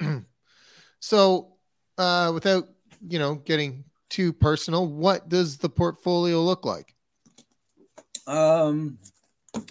[0.00, 0.20] Yeah.
[1.00, 1.56] so,
[1.98, 2.70] uh, without
[3.06, 6.94] you know getting too personal, what does the portfolio look like?
[8.26, 8.98] Um,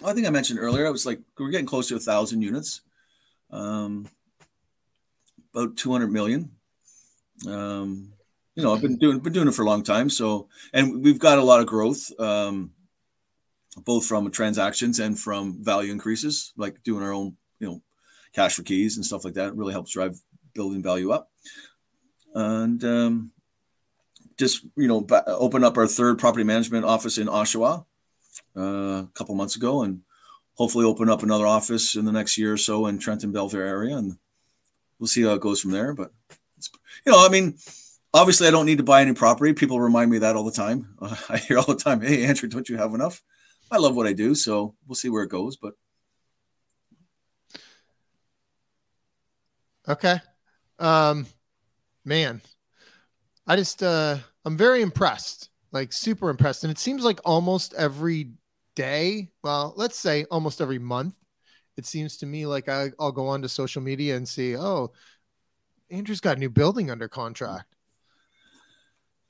[0.04, 0.86] I think I mentioned earlier.
[0.86, 2.82] I was like, we're getting close to a thousand units.
[3.50, 4.08] Um,
[5.54, 6.50] about 200 million.
[7.46, 8.12] Um,
[8.54, 10.10] you know, I've been doing been doing it for a long time.
[10.10, 12.72] So, and we've got a lot of growth, um,
[13.84, 17.82] both from transactions and from value increases, like doing our own, you know,
[18.34, 19.48] cash for keys and stuff like that.
[19.48, 20.20] It really helps drive
[20.52, 21.30] building value up.
[22.34, 23.32] And um,
[24.38, 27.86] just you know, open up our third property management office in Oshawa
[28.56, 30.00] uh, a couple months ago, and
[30.54, 33.96] hopefully open up another office in the next year or so in Trenton Belleville area,
[33.96, 34.16] and
[34.98, 35.94] we'll see how it goes from there.
[35.94, 36.12] But
[37.06, 37.56] you know, I mean,
[38.12, 39.52] obviously, I don't need to buy any property.
[39.52, 40.96] People remind me that all the time.
[41.00, 43.22] Uh, I hear all the time, "Hey, Andrew, don't you have enough?"
[43.70, 45.56] I love what I do, so we'll see where it goes.
[45.56, 45.74] But
[49.88, 50.20] okay,
[50.78, 51.26] um,
[52.04, 52.40] man,
[53.46, 58.30] I just uh, I'm very impressed, like super impressed, and it seems like almost every
[58.74, 61.14] day, well, let's say almost every month,
[61.76, 64.92] it seems to me like I, I'll go onto social media and see, oh,
[65.90, 67.74] Andrew's got a new building under contract.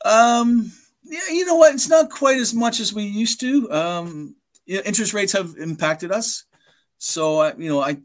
[0.04, 0.72] Um,
[1.02, 1.74] yeah, you know what?
[1.74, 3.70] It's not quite as much as we used to.
[3.70, 4.34] Um,
[4.66, 6.44] you know, interest rates have impacted us.
[6.98, 7.96] So, I, you know, I,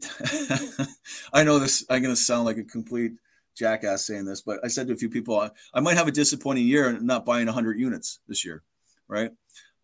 [1.32, 3.12] I know this, I'm going to sound like a complete
[3.56, 6.12] jackass saying this, but I said to a few people, I, I might have a
[6.12, 8.62] disappointing year and not buying 100 units this year.
[9.08, 9.30] Right.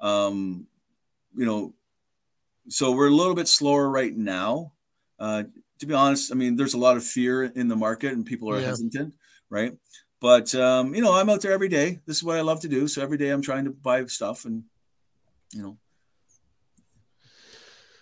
[0.00, 0.66] Um,
[1.34, 1.74] you know,
[2.68, 4.72] so we're a little bit slower right now.
[5.18, 5.44] Uh,
[5.78, 8.50] to be honest, I mean, there's a lot of fear in the market and people
[8.50, 8.66] are yeah.
[8.66, 9.14] hesitant,
[9.50, 9.76] right?
[10.22, 11.98] But um, you know, I'm out there every day.
[12.06, 12.86] This is what I love to do.
[12.86, 14.62] So every day I'm trying to buy stuff, and
[15.52, 15.78] you know.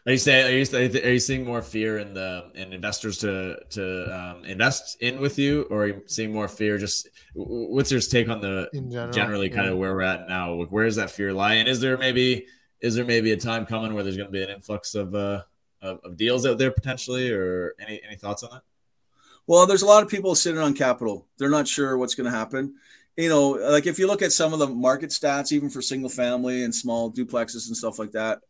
[0.07, 3.57] Are you saying are you are you seeing more fear in the in investors to
[3.71, 6.79] to um, invest in with you, or are you seeing more fear?
[6.79, 9.73] Just what's your take on the general, generally kind yeah.
[9.73, 10.55] of where we're at now?
[10.65, 12.47] Where is that fear lie, and is there maybe
[12.81, 15.43] is there maybe a time coming where there's going to be an influx of uh,
[15.83, 18.63] of, of deals out there potentially, or any any thoughts on that?
[19.47, 21.27] Well, there's a lot of people sitting on capital.
[21.37, 22.77] They're not sure what's going to happen.
[23.19, 26.09] You know, like if you look at some of the market stats, even for single
[26.09, 28.41] family and small duplexes and stuff like that,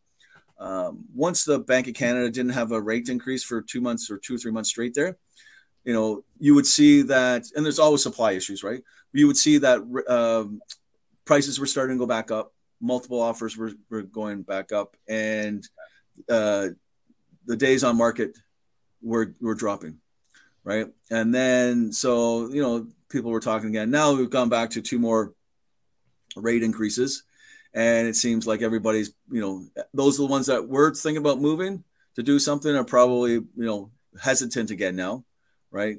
[0.61, 4.19] um, once the Bank of Canada didn't have a rate increase for two months or
[4.19, 5.17] two or three months straight there,
[5.83, 8.83] you know, you would see that, and there's always supply issues, right?
[9.11, 10.61] You would see that um,
[11.25, 15.67] prices were starting to go back up, multiple offers were, were going back up, and
[16.29, 16.67] uh,
[17.47, 18.37] the days on market
[19.01, 19.97] were were dropping,
[20.63, 20.87] right?
[21.09, 23.89] And then so you know people were talking again.
[23.89, 25.33] Now we've gone back to two more
[26.35, 27.23] rate increases,
[27.73, 31.39] and it seems like everybody's you know those are the ones that were thinking about
[31.39, 31.83] moving
[32.15, 35.23] to do something are probably you know hesitant again now,
[35.69, 35.97] right?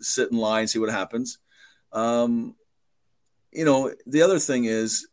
[0.00, 1.38] Sit in line, see what happens.
[1.92, 2.54] Um,
[3.52, 5.06] you know, the other thing is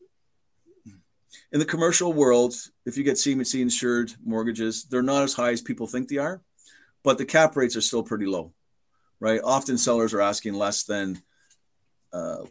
[1.52, 5.62] in the commercial world, if you get CMHC insured mortgages, they're not as high as
[5.62, 6.42] people think they are,
[7.04, 8.54] but the cap rates are still pretty low,
[9.20, 9.42] right?
[9.44, 11.22] Often sellers are asking less than
[12.14, 12.44] uh,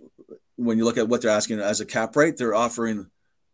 [0.57, 3.09] when you look at what they're asking as a cap rate, they're offering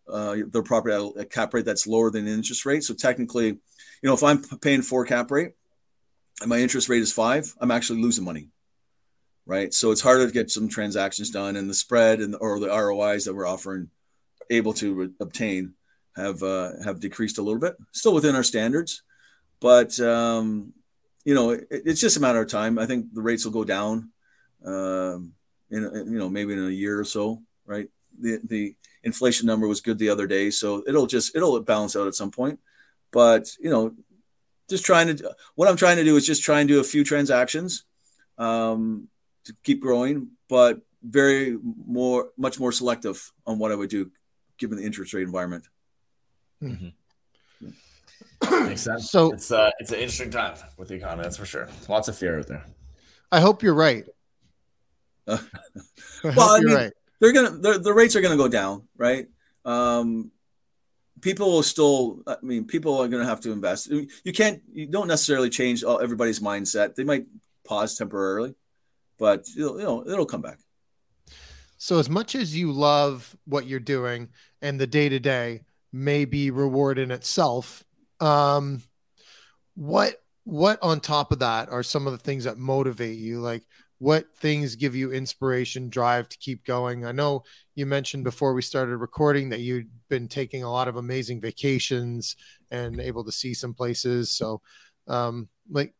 [0.08, 2.84] uh, their property at a cap rate that's lower than interest rate.
[2.84, 3.58] So technically, you
[4.02, 5.52] know, if I'm paying four cap rate
[6.40, 8.48] and my interest rate is five, I'm actually losing money,
[9.46, 9.72] right?
[9.72, 13.24] So it's harder to get some transactions done, and the spread and or the ROIs
[13.24, 13.90] that we're offering
[14.50, 15.74] able to re- obtain
[16.16, 19.02] have uh, have decreased a little bit, still within our standards,
[19.60, 20.72] but um,
[21.24, 22.78] you know it, it's just a matter of time.
[22.78, 24.10] I think the rates will go down,
[24.64, 25.32] um,
[25.70, 27.88] in you know maybe in a year or so, right?
[28.20, 32.06] The the inflation number was good the other day, so it'll just it'll balance out
[32.06, 32.60] at some point.
[33.10, 33.94] But you know,
[34.68, 37.04] just trying to what I'm trying to do is just try and do a few
[37.04, 37.84] transactions
[38.38, 39.08] um,
[39.44, 44.10] to keep growing, but very more much more selective on what I would do
[44.58, 45.68] given the interest rate environment.
[46.62, 46.88] Mm-hmm.
[48.68, 49.10] Makes sense.
[49.10, 51.68] So it's uh, it's an interesting time with the economy, that's for sure.
[51.88, 52.64] Lots of fear out there.
[53.30, 54.04] I hope you're right.
[55.26, 55.38] Uh,
[56.22, 56.92] well, I mean, right.
[57.24, 59.26] They're gonna they're, the rates are gonna go down, right?
[59.64, 60.30] Um,
[61.22, 62.22] people will still.
[62.26, 63.90] I mean, people are gonna have to invest.
[63.90, 64.60] You can't.
[64.70, 66.94] You don't necessarily change all, everybody's mindset.
[66.94, 67.24] They might
[67.66, 68.54] pause temporarily,
[69.18, 70.58] but you know, it'll come back.
[71.78, 74.28] So, as much as you love what you're doing
[74.60, 75.62] and the day to day
[75.92, 77.84] may be reward in itself,
[78.20, 78.82] um,
[79.74, 83.40] what what on top of that are some of the things that motivate you?
[83.40, 83.62] Like,
[83.98, 87.06] what things give you inspiration, drive to keep going?
[87.06, 90.96] I know you mentioned before we started recording that you'd been taking a lot of
[90.96, 92.36] amazing vacations
[92.70, 94.30] and able to see some places.
[94.30, 94.60] So,
[95.06, 95.94] um, like,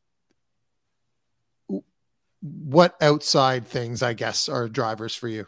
[2.41, 5.47] what outside things, I guess, are drivers for you?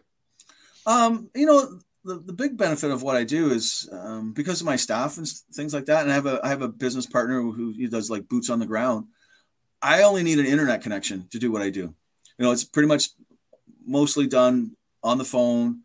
[0.86, 4.66] Um, you know, the, the big benefit of what I do is um, because of
[4.66, 6.03] my staff and things like that.
[6.03, 8.66] And I have a I have a business partner who does like boots on the
[8.66, 9.07] ground.
[9.82, 11.94] I only need an internet connection to do what I do.
[12.39, 13.11] You know, it's pretty much
[13.87, 15.80] mostly done on the phone,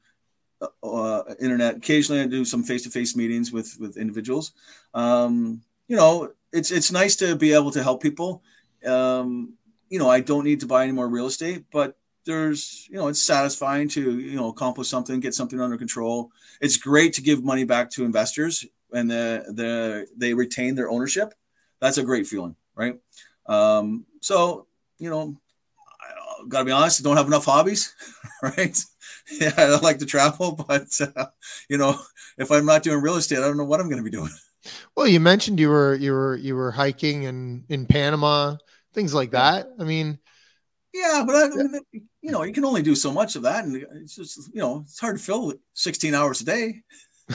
[0.62, 1.78] uh, uh internet.
[1.78, 4.54] Occasionally, I do some face to face meetings with with individuals.
[4.94, 8.44] Um, you know, it's it's nice to be able to help people.
[8.86, 9.54] Um,
[9.90, 13.08] you know, I don't need to buy any more real estate, but there's you know
[13.08, 17.44] it's satisfying to you know accomplish something get something under control it's great to give
[17.44, 21.34] money back to investors and the, the they retain their ownership
[21.80, 23.00] that's a great feeling right
[23.48, 24.68] um, so
[25.00, 25.36] you know
[26.48, 27.94] gotta be honest I don't have enough hobbies
[28.44, 28.78] right
[29.40, 31.28] yeah i like to travel but uh,
[31.70, 32.00] you know
[32.38, 34.32] if i'm not doing real estate i don't know what i'm going to be doing
[34.96, 38.56] well you mentioned you were you were you were hiking and in panama
[38.94, 40.20] things like that i mean
[40.94, 41.48] yeah, but I,
[42.22, 44.82] you know, you can only do so much of that, and it's just you know,
[44.82, 46.82] it's hard to fill 16 hours a day.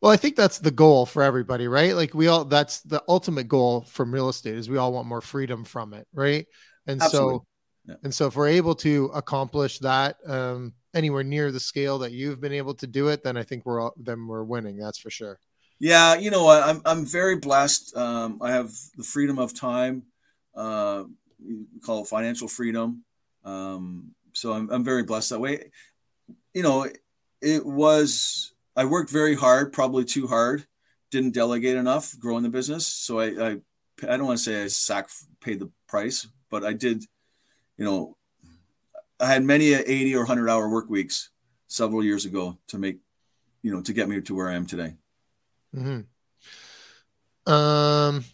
[0.00, 1.94] well, I think that's the goal for everybody, right?
[1.96, 5.20] Like we all, that's the ultimate goal from real estate is we all want more
[5.20, 6.46] freedom from it, right?
[6.86, 7.34] And Absolutely.
[7.34, 7.46] so,
[7.86, 7.96] yeah.
[8.02, 12.40] and so if we're able to accomplish that um, anywhere near the scale that you've
[12.40, 14.76] been able to do it, then I think we're all, then we're winning.
[14.76, 15.38] That's for sure.
[15.78, 17.96] Yeah, you know, I'm I'm very blessed.
[17.96, 20.04] Um, I have the freedom of time.
[20.54, 21.04] Uh,
[21.84, 23.04] call it financial freedom.
[23.44, 25.70] Um, so I'm, I'm very blessed that way.
[26.54, 26.86] You know,
[27.40, 30.66] it was, I worked very hard, probably too hard,
[31.10, 32.86] didn't delegate enough growing the business.
[32.86, 33.56] So I, I,
[34.02, 35.08] I don't want to say I sack
[35.40, 37.04] paid the price, but I did,
[37.76, 38.16] you know,
[39.20, 41.30] I had many 80 or 100 hour work weeks
[41.68, 42.98] several years ago to make,
[43.62, 44.94] you know, to get me to where I am today.
[45.74, 47.52] Mm-hmm.
[47.52, 48.24] Um,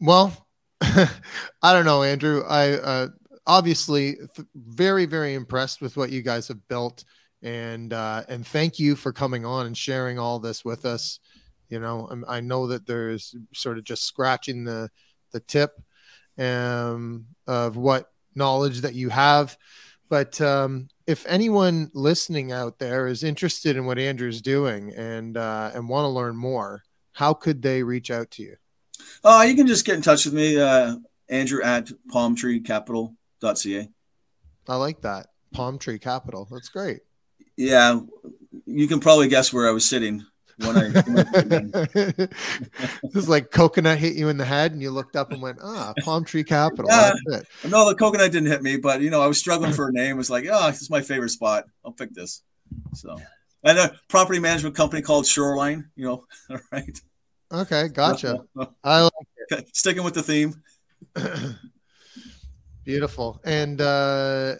[0.00, 0.46] well,
[0.80, 2.42] I don't know, Andrew.
[2.48, 3.08] I uh,
[3.46, 7.04] obviously th- very, very impressed with what you guys have built,
[7.42, 11.20] and uh, and thank you for coming on and sharing all this with us.
[11.68, 14.90] You know, I'm, i know that there's sort of just scratching the
[15.32, 15.72] the tip
[16.38, 19.56] um, of what knowledge that you have,
[20.08, 25.70] but um, if anyone listening out there is interested in what Andrew's doing and uh,
[25.74, 28.56] and want to learn more, how could they reach out to you?
[29.24, 30.96] Uh, you can just get in touch with me, uh,
[31.28, 33.88] Andrew at palmtreecapital.ca.
[34.68, 35.28] I like that.
[35.52, 36.48] Palm Tree Capital.
[36.50, 37.00] That's great.
[37.56, 38.00] Yeah.
[38.66, 40.24] You can probably guess where I was sitting
[40.58, 40.88] when I.
[43.02, 45.58] this is like coconut hit you in the head and you looked up and went,
[45.62, 46.86] ah, Palm Tree Capital.
[46.90, 47.12] Yeah.
[47.68, 50.12] No, the coconut didn't hit me, but, you know, I was struggling for a name.
[50.12, 51.64] It was like, oh, this is my favorite spot.
[51.84, 52.42] I'll pick this.
[52.94, 53.20] So,
[53.64, 56.24] and a property management company called Shoreline, you know,
[56.72, 57.00] right.
[57.52, 58.44] Okay, gotcha.
[58.84, 59.12] I like
[59.50, 59.76] it.
[59.76, 60.62] Sticking with the theme.
[62.84, 63.40] Beautiful.
[63.44, 64.54] And uh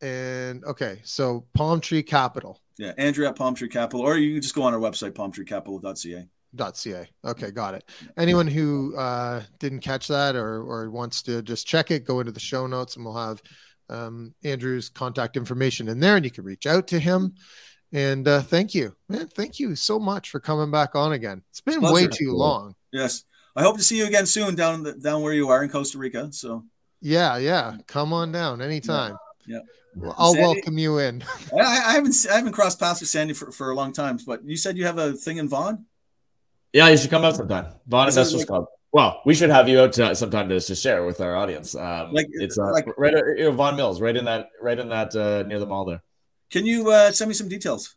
[0.00, 2.60] and okay, so Palm Tree Capital.
[2.78, 6.26] Yeah, Andrew at Palm Tree Capital, or you can just go on our website, palmtreecapital.ca.
[6.74, 7.06] .ca.
[7.24, 7.84] Okay, got it.
[8.16, 12.32] Anyone who uh, didn't catch that or or wants to just check it, go into
[12.32, 13.42] the show notes, and we'll have
[13.88, 17.34] um, Andrew's contact information in there, and you can reach out to him.
[17.92, 19.28] And uh, thank you, man.
[19.28, 21.42] Thank you so much for coming back on again.
[21.50, 21.94] It's been Pleasure.
[21.94, 22.74] way too long.
[22.90, 25.68] Yes, I hope to see you again soon down the, down where you are in
[25.68, 26.32] Costa Rica.
[26.32, 26.64] So
[27.00, 29.16] yeah, yeah, come on down anytime.
[29.46, 29.62] Yeah, yeah.
[30.16, 31.22] I'll Sandy, welcome you in.
[31.52, 34.44] I, I, haven't I haven't crossed paths with Sandy for, for a long time, but
[34.44, 35.86] you said you have a thing in Vaughan.
[36.72, 37.66] Yeah, you should come out sometime.
[37.86, 38.66] Vaughan Investors like, Club.
[38.92, 41.74] Well, we should have you out to, sometime to, to share with our audience.
[41.74, 44.88] Um, like it's uh, like right, you know, Vaughan Mills, right in that, right in
[44.88, 46.02] that uh, near the mall there.
[46.50, 47.96] Can you uh, send me some details?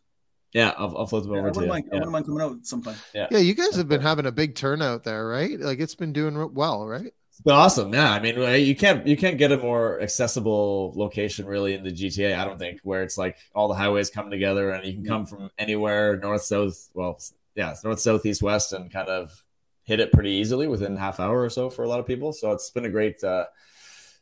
[0.52, 1.66] Yeah, I'll, I'll flip them yeah, over to you.
[1.66, 1.96] Mind, yeah.
[1.96, 2.96] I wouldn't mind coming out sometime.
[3.14, 3.26] Yeah.
[3.30, 5.60] yeah, you guys have been having a big turnout there, right?
[5.60, 7.12] Like it's been doing well, right?
[7.38, 7.92] It's awesome.
[7.92, 11.92] Yeah, I mean, you can't you can't get a more accessible location really in the
[11.92, 12.38] GTA.
[12.38, 15.26] I don't think where it's like all the highways come together and you can come
[15.26, 16.88] from anywhere, north, south.
[16.94, 17.20] Well,
[17.54, 19.44] yeah, north, south, east, west, and kind of
[19.84, 22.32] hit it pretty easily within half hour or so for a lot of people.
[22.32, 23.22] So it's been a great.
[23.22, 23.46] Uh,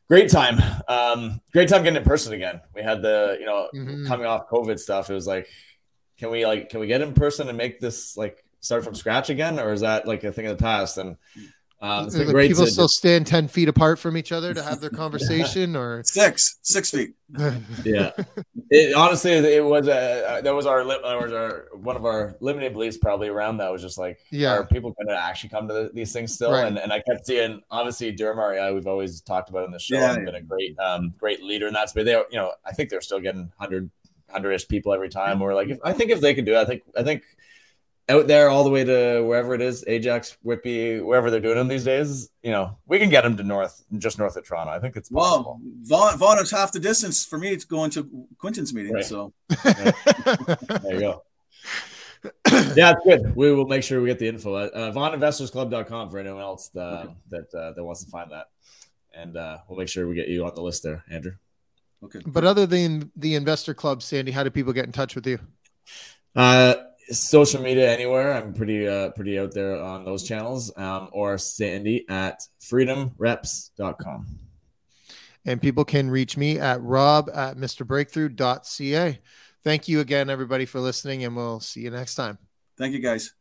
[0.07, 0.61] great time.
[0.87, 2.61] Um, great time getting in person again.
[2.75, 4.07] We had the, you know, mm-hmm.
[4.07, 5.09] coming off COVID stuff.
[5.09, 5.49] It was like,
[6.19, 9.31] can we like, can we get in person and make this like start from scratch
[9.31, 10.99] again, or is that like a thing of the past?
[10.99, 11.17] And
[11.85, 14.81] Um, it's great people to still stand 10 feet apart from each other to have
[14.81, 17.15] their conversation or Six, six feet.
[17.85, 18.13] yeah.
[18.71, 22.73] It, honestly, it was a that was our that was our one of our limiting
[22.73, 24.55] beliefs probably around that was just like, Yeah.
[24.55, 26.53] are people going to actually come to the, these things still?
[26.53, 26.67] Right.
[26.67, 29.97] And and I kept seeing obviously Durham REI, we've always talked about in the show,
[29.97, 32.07] Yeah, and been a great um great leader in that space.
[32.07, 33.91] They you know I think they're still getting hundred
[34.31, 35.39] hundred-ish people every time.
[35.39, 37.25] We're like, if, I think if they can do it, I think I think
[38.09, 41.69] out there all the way to wherever it is, Ajax, Whitby, wherever they're doing them
[41.69, 44.73] these days, you know, we can get them to north, just north of Toronto.
[44.73, 45.59] I think it's possible.
[45.63, 48.93] Well, Vaughan, Vaughan is half the distance for me to go into Quinton's meeting.
[48.93, 49.05] Right.
[49.05, 49.33] So
[49.65, 51.23] There you go.
[52.75, 53.35] yeah, it's good.
[53.37, 57.07] We will make sure we get the info at uh, VaughanInvestorsClub.com for anyone else uh,
[57.31, 58.47] that uh, that wants to find that,
[59.15, 61.33] and uh, we'll make sure we get you on the list there, Andrew.
[62.03, 62.21] okay.
[62.27, 65.39] but other than the investor club, Sandy, how do people get in touch with you?
[66.35, 66.75] Uh,
[67.15, 68.35] social media anywhere.
[68.35, 74.27] I'm pretty uh, pretty out there on those channels, um, or Sandy at freedomreps.com.
[75.47, 79.21] And people can reach me at rob at mrbreakthrough.ca.
[79.63, 82.39] Thank you again, everybody, for listening, and we'll see you next time.
[82.77, 83.33] Thank you, guys.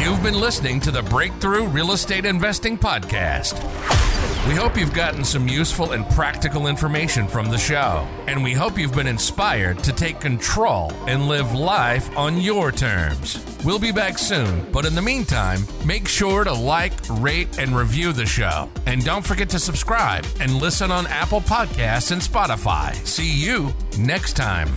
[0.00, 4.01] You've been listening to the Breakthrough Real Estate Investing Podcast.
[4.48, 8.76] We hope you've gotten some useful and practical information from the show, and we hope
[8.76, 13.44] you've been inspired to take control and live life on your terms.
[13.64, 18.12] We'll be back soon, but in the meantime, make sure to like, rate, and review
[18.12, 18.68] the show.
[18.86, 22.94] And don't forget to subscribe and listen on Apple Podcasts and Spotify.
[23.06, 24.74] See you next time.